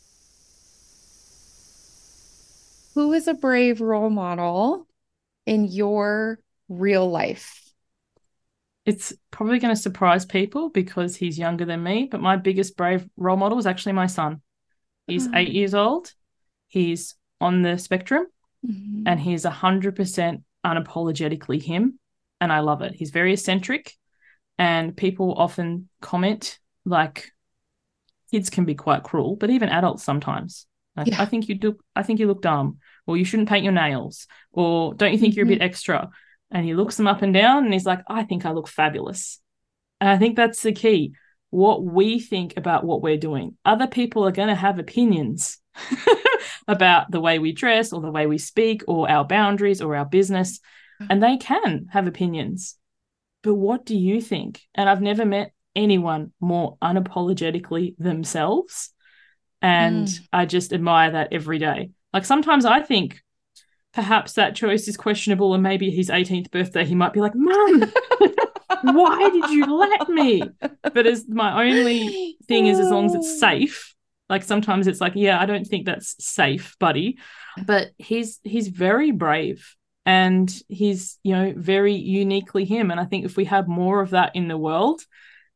Who 2.95 3.13
is 3.13 3.27
a 3.27 3.35
brave 3.35 3.81
role 3.81 4.11
model 4.11 4.87
in 5.47 5.65
your 5.65 6.39
real 6.69 7.11
life? 7.11 7.61
it's 8.87 9.15
probably 9.31 9.59
going 9.59 9.75
to 9.75 9.81
surprise 9.81 10.27
people 10.27 10.69
because 10.69 11.17
he's 11.17 11.39
younger 11.39 11.65
than 11.65 11.83
me, 11.83 12.07
but 12.11 12.21
my 12.21 12.37
biggest 12.37 12.77
brave 12.77 13.09
role 13.17 13.37
model 13.39 13.59
is 13.59 13.65
actually 13.67 13.93
my 13.93 14.07
son. 14.07 14.43
He's 15.07 15.29
Oh. 15.29 15.33
eight 15.35 15.53
years 15.53 15.75
old. 15.75 16.13
He's 16.69 17.15
on 17.41 17.63
the 17.63 17.79
spectrum 17.79 18.27
Mhm. 18.67 19.03
and 19.07 19.21
he's 19.21 19.45
100% 19.45 20.43
unapologetically 20.65 21.63
him. 21.63 21.99
And 22.41 22.53
I 22.53 22.61
love 22.61 22.83
it. 22.83 22.95
He's 22.95 23.11
very 23.11 23.33
eccentric. 23.33 23.93
And 24.59 24.97
people 24.97 25.35
often 25.35 25.89
comment 26.01 26.59
like 26.85 27.33
kids 28.31 28.51
can 28.51 28.65
be 28.65 28.75
quite 28.75 29.03
cruel, 29.03 29.37
but 29.37 29.51
even 29.51 29.69
adults 29.69 30.03
sometimes. 30.03 30.67
Like, 30.97 31.09
Yeah. 31.09 31.23
I 31.23 31.25
think 31.27 31.49
you 31.49 31.55
do, 31.57 31.79
I 31.95 32.03
think 32.03 32.21
you 32.21 32.27
look 32.27 32.43
dumb, 32.43 32.79
or 33.07 33.17
you 33.17 33.25
shouldn't 33.25 33.49
paint 33.49 33.65
your 33.65 33.73
nails, 33.73 34.27
or 34.53 34.95
don't 34.95 35.13
you 35.13 35.19
think 35.19 35.35
you're 35.35 35.45
a 35.45 35.49
bit 35.49 35.61
extra? 35.63 36.11
And 36.51 36.65
he 36.65 36.75
looks 36.75 36.97
them 36.97 37.07
up 37.09 37.23
and 37.23 37.35
down 37.35 37.65
and 37.65 37.73
he's 37.73 37.87
like, 37.87 38.03
I 38.09 38.23
think 38.25 38.47
I 38.47 38.53
look 38.53 38.69
fabulous. 38.69 39.41
And 40.01 40.09
I 40.11 40.19
think 40.19 40.37
that's 40.37 40.63
the 40.63 40.73
key. 40.73 41.15
What 41.55 41.85
we 41.85 42.19
think 42.19 42.55
about 42.57 42.85
what 42.85 43.01
we're 43.01 43.17
doing. 43.17 43.57
Other 43.65 43.87
people 43.87 44.27
are 44.27 44.33
going 44.33 44.49
to 44.49 44.55
have 44.57 44.79
opinions 44.81 45.59
about 46.69 47.11
the 47.11 47.21
way 47.21 47.39
we 47.39 47.53
dress 47.53 47.93
or 47.93 48.01
the 48.01 48.11
way 48.11 48.27
we 48.27 48.39
speak 48.39 48.83
or 48.89 49.09
our 49.09 49.25
boundaries 49.25 49.81
or 49.81 49.95
our 49.95 50.05
business. 50.05 50.59
And 51.11 51.23
they 51.23 51.37
can 51.37 51.87
have 51.91 52.07
opinions. 52.07 52.77
But 53.43 53.55
what 53.55 53.85
do 53.85 53.97
you 53.97 54.21
think? 54.21 54.63
And 54.75 54.89
I've 54.89 55.03
never 55.03 55.25
met 55.25 55.53
anyone 55.77 56.33
more 56.41 56.77
unapologetically 56.83 57.95
themselves. 57.99 58.91
And 59.63 60.09
Mm. 60.09 60.29
I 60.33 60.47
just 60.47 60.73
admire 60.73 61.13
that 61.13 61.33
every 61.33 61.59
day. 61.59 61.91
Like 62.13 62.25
sometimes 62.25 62.65
I 62.65 62.81
think 62.81 63.23
perhaps 63.93 64.35
that 64.35 64.55
choice 64.57 64.89
is 64.89 64.97
questionable 64.97 65.55
and 65.55 65.63
maybe 65.63 65.91
his 65.91 66.11
18th 66.11 66.51
birthday 66.51 66.85
he 66.85 66.95
might 66.95 67.13
be 67.13 67.21
like, 67.21 67.35
Mum, 67.35 67.93
why 68.83 69.31
did 69.31 69.51
you 69.51 69.67
let 69.67 70.09
me? 70.09 70.43
But 70.83 71.07
as 71.07 71.29
my 71.29 71.65
only 71.65 72.37
thing 72.47 72.67
is 72.67 72.79
as 72.79 72.91
long 72.91 73.07
as 73.07 73.15
it's 73.15 73.35
oh. 73.35 73.39
safe. 73.39 73.95
Like 74.31 74.43
sometimes 74.43 74.87
it's 74.87 75.01
like, 75.01 75.13
yeah, 75.17 75.39
I 75.39 75.47
don't 75.47 75.67
think 75.67 75.85
that's 75.85 76.15
safe, 76.25 76.77
buddy. 76.81 77.19
But 77.67 77.91
he's 77.99 78.41
he's 78.43 78.69
very 78.69 79.11
brave 79.11 79.75
and 80.07 80.53
he's, 80.69 81.19
you 81.23 81.35
know, 81.35 81.53
very 81.57 81.95
uniquely 81.95 82.65
him. 82.65 82.91
And 82.91 82.99
I 82.99 83.05
think 83.05 83.25
if 83.25 83.37
we 83.37 83.45
had 83.45 83.69
more 83.69 84.01
of 84.01 84.11
that 84.11 84.35
in 84.35 84.49
the 84.49 84.57
world 84.57 85.03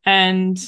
and 0.05 0.59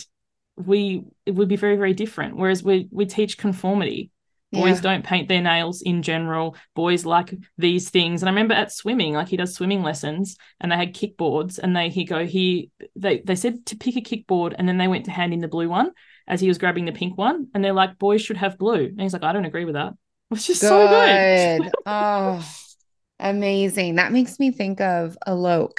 we 0.56 1.02
it 1.26 1.34
would 1.34 1.48
be 1.48 1.56
very, 1.56 1.76
very 1.76 1.94
different. 1.94 2.36
Whereas 2.36 2.62
we 2.62 2.88
we 2.90 3.06
teach 3.06 3.38
conformity. 3.38 4.10
Boys 4.52 4.76
Yeah. 4.76 4.80
don't 4.80 5.04
paint 5.04 5.28
their 5.28 5.40
nails 5.42 5.80
in 5.82 6.02
general. 6.02 6.56
Boys 6.74 7.06
like 7.06 7.32
these 7.56 7.88
things. 7.90 8.22
And 8.22 8.28
I 8.28 8.32
remember 8.32 8.54
at 8.54 8.72
swimming, 8.72 9.14
like 9.14 9.28
he 9.28 9.36
does 9.36 9.54
swimming 9.54 9.82
lessons 9.82 10.36
and 10.60 10.72
they 10.72 10.76
had 10.76 10.94
kickboards 10.94 11.58
and 11.58 11.76
they 11.76 11.88
he 11.88 12.04
go, 12.04 12.24
he 12.26 12.70
they 12.96 13.20
they 13.20 13.36
said 13.36 13.64
to 13.66 13.76
pick 13.76 13.96
a 13.96 14.00
kickboard 14.00 14.54
and 14.58 14.68
then 14.68 14.78
they 14.78 14.88
went 14.88 15.04
to 15.04 15.10
hand 15.12 15.32
in 15.32 15.40
the 15.40 15.48
blue 15.48 15.68
one 15.68 15.92
as 16.26 16.40
he 16.40 16.48
was 16.48 16.58
grabbing 16.58 16.84
the 16.84 16.92
pink 16.92 17.16
one. 17.16 17.48
And 17.54 17.64
they're 17.64 17.72
like, 17.72 17.98
boys 17.98 18.22
should 18.22 18.36
have 18.38 18.58
blue. 18.58 18.86
And 18.86 19.00
he's 19.00 19.12
like, 19.12 19.22
I 19.24 19.32
don't 19.32 19.44
agree 19.44 19.64
with 19.64 19.74
that. 19.74 19.94
It's 20.32 20.46
just 20.46 20.60
so 20.60 20.86
good. 20.88 21.62
Good. 21.62 21.72
Oh, 21.86 22.44
amazing. 23.18 23.96
That 23.96 24.12
makes 24.12 24.38
me 24.38 24.50
think 24.50 24.80
of 24.80 25.16
Alok. 25.26 25.78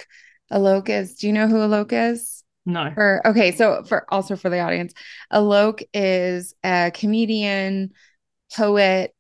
Alok 0.52 0.90
is, 0.90 1.16
do 1.16 1.28
you 1.28 1.34
know 1.34 1.48
who 1.48 1.56
Alok 1.56 1.92
is? 2.12 2.44
no. 2.66 2.92
For 2.94 3.22
okay, 3.26 3.54
so 3.54 3.84
for 3.84 4.06
also 4.14 4.36
for 4.36 4.50
the 4.50 4.60
audience, 4.60 4.94
Alok 5.34 5.84
is 5.94 6.54
a 6.64 6.92
comedian, 6.94 7.94
poet, 8.56 9.14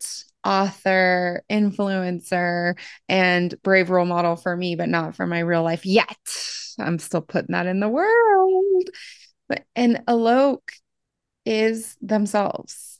author, 0.43 1.43
influencer, 1.49 2.77
and 3.07 3.53
brave 3.63 3.89
role 3.89 4.05
model 4.05 4.35
for 4.35 4.55
me, 4.55 4.75
but 4.75 4.89
not 4.89 5.15
for 5.15 5.27
my 5.27 5.39
real 5.39 5.63
life 5.63 5.85
yet. 5.85 6.17
I'm 6.79 6.99
still 6.99 7.21
putting 7.21 7.53
that 7.53 7.67
in 7.67 7.79
the 7.79 7.89
world. 7.89 8.89
But 9.47 9.63
and 9.75 10.03
Alok 10.07 10.61
is 11.45 11.97
themselves. 12.01 12.99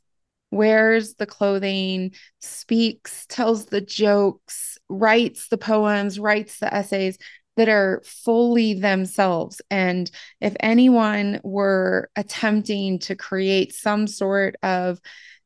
Wears 0.51 1.15
the 1.15 1.25
clothing, 1.25 2.13
speaks, 2.41 3.25
tells 3.27 3.67
the 3.67 3.79
jokes, 3.79 4.77
writes 4.89 5.47
the 5.47 5.57
poems, 5.57 6.19
writes 6.19 6.59
the 6.59 6.73
essays, 6.73 7.17
that 7.57 7.69
are 7.69 8.01
fully 8.05 8.73
themselves. 8.73 9.61
And 9.69 10.09
if 10.39 10.55
anyone 10.59 11.39
were 11.43 12.09
attempting 12.15 12.99
to 12.99 13.15
create 13.15 13.73
some 13.73 14.07
sort 14.07 14.55
of, 14.63 14.99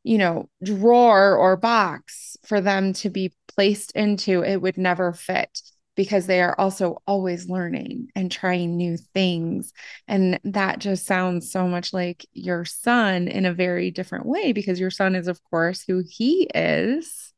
you 0.06 0.20
know, 0.20 0.48
drawer 0.64 1.36
or 1.36 1.58
box 1.58 2.38
for 2.46 2.62
them 2.62 2.94
to 2.94 3.10
be 3.10 3.34
placed 3.48 3.92
into, 3.94 4.44
it 4.44 4.62
would 4.62 4.78
never 4.78 5.12
fit 5.12 5.62
because 5.96 6.28
they 6.28 6.42
are 6.42 6.54
also 6.60 7.02
always 7.08 7.50
learning 7.50 8.10
and 8.16 8.32
trying 8.32 8.78
new 8.78 8.98
things. 8.98 9.74
And 10.08 10.40
that 10.44 10.78
just 10.78 11.08
sounds 11.08 11.52
so 11.52 11.68
much 11.68 11.92
like 11.92 12.24
your 12.34 12.66
son 12.66 13.28
in 13.28 13.46
a 13.46 13.54
very 13.54 13.90
different 13.90 14.28
way 14.28 14.54
because 14.54 14.80
your 14.80 14.92
son 14.92 15.16
is, 15.16 15.28
of 15.28 15.44
course, 15.50 15.84
who 15.88 16.04
he 16.08 16.48
is. 16.54 17.34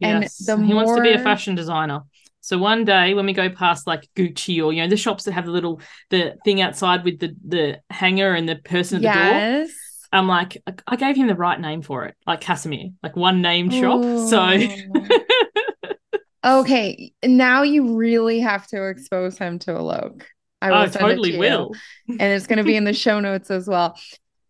Yes. 0.00 0.48
And 0.48 0.60
the 0.60 0.66
he 0.66 0.72
more... 0.72 0.84
wants 0.86 0.96
to 0.96 1.02
be 1.02 1.12
a 1.12 1.22
fashion 1.22 1.54
designer. 1.54 2.00
So 2.40 2.58
one 2.58 2.84
day 2.84 3.14
when 3.14 3.24
we 3.24 3.34
go 3.34 3.48
past 3.50 3.86
like 3.86 4.08
Gucci 4.16 4.62
or 4.62 4.72
you 4.72 4.82
know 4.82 4.88
the 4.88 4.96
shops 4.96 5.24
that 5.24 5.32
have 5.32 5.46
the 5.46 5.52
little 5.52 5.80
the 6.10 6.34
thing 6.44 6.60
outside 6.60 7.04
with 7.04 7.20
the 7.20 7.34
the 7.46 7.80
hanger 7.88 8.34
and 8.34 8.46
the 8.48 8.56
person 8.56 8.96
at 8.96 9.02
yes. 9.02 9.14
the 9.14 9.64
door, 9.64 9.74
I'm 10.14 10.28
like 10.28 10.62
I 10.86 10.96
gave 10.96 11.16
him 11.16 11.26
the 11.26 11.34
right 11.34 11.60
name 11.60 11.82
for 11.82 12.04
it, 12.04 12.14
like 12.26 12.40
Casimir, 12.40 12.90
like 13.02 13.16
one 13.16 13.42
name 13.42 13.68
shop. 13.70 14.02
Ooh. 14.02 14.28
So 14.28 14.58
Okay, 16.44 17.12
now 17.24 17.62
you 17.62 17.96
really 17.96 18.38
have 18.40 18.66
to 18.68 18.88
expose 18.88 19.38
him 19.38 19.58
to 19.60 19.76
a 19.76 19.78
Alok. 19.78 20.22
I 20.60 20.70
will 20.70 20.78
oh, 20.78 20.86
totally 20.86 21.32
to 21.32 21.38
will. 21.38 21.72
and 22.08 22.20
it's 22.20 22.46
going 22.46 22.58
to 22.58 22.64
be 22.64 22.76
in 22.76 22.84
the 22.84 22.92
show 22.94 23.18
notes 23.18 23.50
as 23.50 23.66
well. 23.66 23.98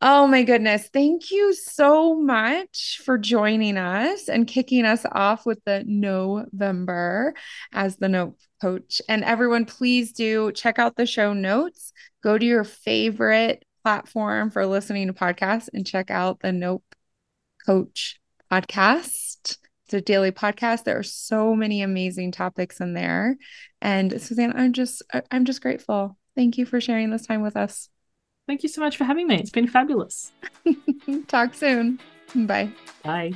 Oh 0.01 0.27
my 0.27 0.43
goodness. 0.43 0.91
Thank 0.93 1.31
you 1.31 1.55
so 1.55 2.15
much 2.15 3.01
for 3.05 3.17
joining 3.17 3.79
us 3.79 4.29
and 4.29 4.47
kicking 4.47 4.85
us 4.85 5.07
off 5.11 5.47
with 5.47 5.61
the 5.65 5.83
November 5.87 7.33
as 7.73 7.97
the 7.97 8.09
Nope 8.09 8.39
coach. 8.61 9.01
And 9.09 9.25
everyone, 9.25 9.65
please 9.65 10.13
do 10.13 10.53
check 10.53 10.79
out 10.79 10.97
the 10.97 11.07
show 11.07 11.33
notes. 11.33 11.93
Go 12.23 12.37
to 12.37 12.45
your 12.45 12.65
favorite 12.65 13.65
platform 13.85 14.51
for 14.51 14.67
listening 14.67 15.07
to 15.09 15.13
podcasts 15.13 15.69
and 15.73 15.87
check 15.87 16.11
out 16.11 16.41
the 16.41 16.53
Nope 16.53 16.83
Coach 17.65 18.19
podcast. 18.51 19.59
It's 19.85 19.95
a 19.95 20.01
daily 20.01 20.33
podcast. 20.33 20.85
There 20.85 20.99
are 20.99 21.03
so 21.03 21.55
many 21.55 21.83
amazing 21.83 22.33
topics 22.33 22.81
in 22.81 22.95
there. 22.95 23.37
And 23.83 24.21
Suzanne, 24.21 24.55
I'm 24.57 24.73
just 24.73 25.03
I'm 25.31 25.45
just 25.45 25.61
grateful. 25.61 26.17
Thank 26.35 26.57
you 26.57 26.65
for 26.65 26.81
sharing 26.81 27.11
this 27.11 27.27
time 27.27 27.43
with 27.43 27.57
us. 27.57 27.91
Thank 28.47 28.63
you 28.63 28.71
so 28.71 28.81
much 28.81 28.97
for 28.97 29.05
having 29.05 29.27
me. 29.27 29.37
It's 29.37 29.51
been 29.51 29.69
fabulous. 29.69 30.33
Talk 31.29 31.55
soon. 31.55 32.01
Bye. 32.35 32.73
Bye. 33.03 33.33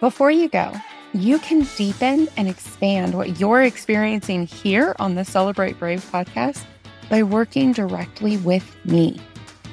Before 0.00 0.30
you 0.30 0.48
go, 0.48 0.72
you 1.20 1.38
can 1.38 1.66
deepen 1.76 2.28
and 2.36 2.48
expand 2.48 3.14
what 3.14 3.40
you're 3.40 3.62
experiencing 3.62 4.46
here 4.46 4.94
on 4.98 5.14
the 5.14 5.24
Celebrate 5.24 5.78
Brave 5.78 6.04
podcast 6.12 6.64
by 7.08 7.22
working 7.22 7.72
directly 7.72 8.36
with 8.38 8.76
me 8.84 9.20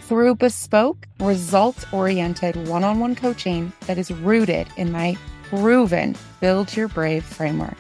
through 0.04 0.36
bespoke, 0.36 1.08
results 1.20 1.86
oriented 1.92 2.68
one 2.68 2.84
on 2.84 3.00
one 3.00 3.16
coaching 3.16 3.74
that 3.88 3.98
is 3.98 4.12
rooted 4.12 4.68
in 4.78 4.92
my 4.92 5.18
proven 5.44 6.16
Build 6.40 6.76
Your 6.76 6.88
Brave 6.88 7.24
framework. 7.24 7.78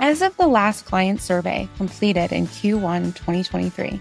As 0.00 0.22
of 0.22 0.36
the 0.36 0.46
last 0.46 0.84
client 0.84 1.20
survey 1.20 1.68
completed 1.76 2.32
in 2.32 2.46
Q1 2.46 3.14
2023, 3.14 4.00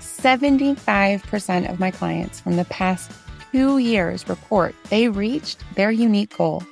75% 0.00 1.70
of 1.70 1.78
my 1.78 1.90
clients 1.90 2.40
from 2.40 2.56
the 2.56 2.64
past 2.66 3.10
two 3.52 3.78
years 3.78 4.28
report 4.28 4.74
they 4.90 5.08
reached 5.08 5.62
their 5.74 5.90
unique 5.90 6.36
goal. 6.36 6.62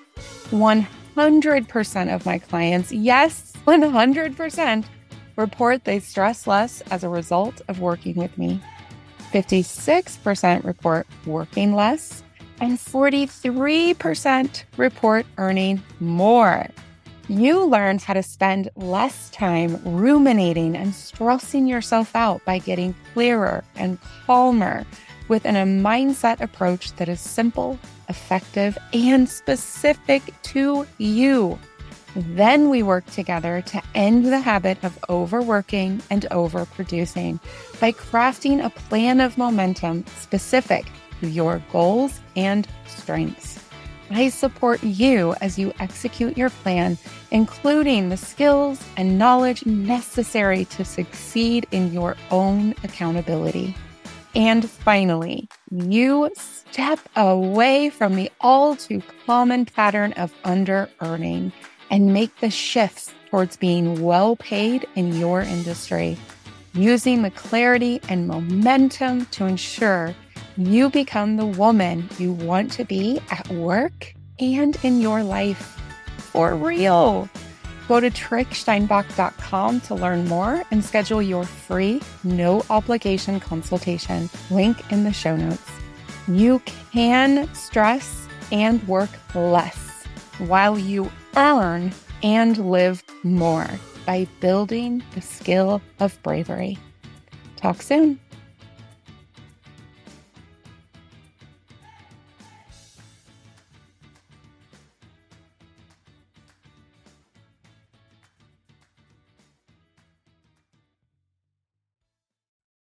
100% 0.50 0.86
of 1.16 2.26
my 2.26 2.38
clients, 2.38 2.92
yes, 2.92 3.52
100%, 3.66 4.84
report 5.36 5.84
they 5.84 5.98
stress 5.98 6.46
less 6.46 6.82
as 6.90 7.04
a 7.04 7.08
result 7.08 7.62
of 7.68 7.80
working 7.80 8.16
with 8.16 8.36
me. 8.36 8.60
56% 9.32 10.64
report 10.64 11.06
working 11.26 11.74
less, 11.74 12.22
and 12.60 12.78
43% 12.78 14.64
report 14.76 15.26
earning 15.38 15.82
more. 16.00 16.66
You 17.28 17.64
learn 17.64 17.98
how 17.98 18.14
to 18.14 18.22
spend 18.22 18.70
less 18.76 19.30
time 19.30 19.80
ruminating 19.84 20.76
and 20.76 20.94
stressing 20.94 21.66
yourself 21.66 22.14
out 22.14 22.44
by 22.44 22.58
getting 22.58 22.94
clearer 23.12 23.64
and 23.74 23.98
calmer 24.26 24.86
within 25.28 25.56
a 25.56 25.64
mindset 25.64 26.40
approach 26.40 26.92
that 26.96 27.08
is 27.08 27.20
simple, 27.20 27.78
effective, 28.08 28.76
and 28.92 29.28
specific 29.28 30.22
to 30.42 30.86
you. 30.98 31.58
Then 32.14 32.70
we 32.70 32.82
work 32.82 33.04
together 33.06 33.62
to 33.66 33.82
end 33.94 34.24
the 34.24 34.40
habit 34.40 34.82
of 34.82 34.98
overworking 35.10 36.02
and 36.10 36.22
overproducing 36.30 37.38
by 37.78 37.92
crafting 37.92 38.64
a 38.64 38.70
plan 38.70 39.20
of 39.20 39.36
momentum 39.36 40.06
specific 40.18 40.86
to 41.20 41.28
your 41.28 41.62
goals 41.70 42.20
and 42.34 42.66
strengths. 42.86 43.62
I 44.10 44.28
support 44.28 44.82
you 44.82 45.34
as 45.40 45.58
you 45.58 45.72
execute 45.80 46.38
your 46.38 46.50
plan, 46.50 46.96
including 47.32 48.08
the 48.08 48.16
skills 48.16 48.82
and 48.96 49.18
knowledge 49.18 49.66
necessary 49.66 50.64
to 50.66 50.84
succeed 50.84 51.66
in 51.70 51.92
your 51.92 52.16
own 52.30 52.74
accountability. 52.84 53.76
And 54.34 54.68
finally, 54.68 55.48
you 55.70 56.30
step 56.36 57.00
away 57.16 57.90
from 57.90 58.14
the 58.14 58.30
all 58.40 58.76
too 58.76 59.02
common 59.26 59.64
pattern 59.66 60.12
of 60.14 60.32
under 60.44 60.88
earning 61.00 61.52
and 61.90 62.12
make 62.12 62.34
the 62.40 62.50
shifts 62.50 63.12
towards 63.30 63.56
being 63.56 64.02
well 64.02 64.36
paid 64.36 64.86
in 64.94 65.12
your 65.14 65.40
industry, 65.40 66.16
using 66.74 67.22
the 67.22 67.30
clarity 67.30 68.00
and 68.08 68.28
momentum 68.28 69.26
to 69.26 69.44
ensure 69.44 70.14
you 70.56 70.88
become 70.88 71.36
the 71.36 71.46
woman 71.46 72.08
you 72.18 72.32
want 72.32 72.72
to 72.72 72.84
be 72.84 73.20
at 73.30 73.48
work 73.50 74.14
and 74.38 74.76
in 74.82 75.00
your 75.00 75.22
life 75.22 75.80
for 76.18 76.54
real. 76.54 77.28
Go 77.88 78.00
to 78.00 78.10
tricksteinbach.com 78.10 79.80
to 79.82 79.94
learn 79.94 80.26
more 80.26 80.64
and 80.70 80.84
schedule 80.84 81.22
your 81.22 81.44
free, 81.44 82.00
no 82.24 82.64
obligation 82.68 83.38
consultation. 83.38 84.28
Link 84.50 84.90
in 84.90 85.04
the 85.04 85.12
show 85.12 85.36
notes. 85.36 85.70
You 86.26 86.60
can 86.92 87.52
stress 87.54 88.26
and 88.50 88.86
work 88.88 89.10
less 89.34 90.04
while 90.38 90.78
you 90.78 91.10
earn 91.36 91.92
and 92.22 92.70
live 92.70 93.04
more 93.22 93.68
by 94.04 94.26
building 94.40 95.02
the 95.14 95.20
skill 95.20 95.80
of 96.00 96.20
bravery. 96.22 96.78
Talk 97.56 97.82
soon. 97.82 98.18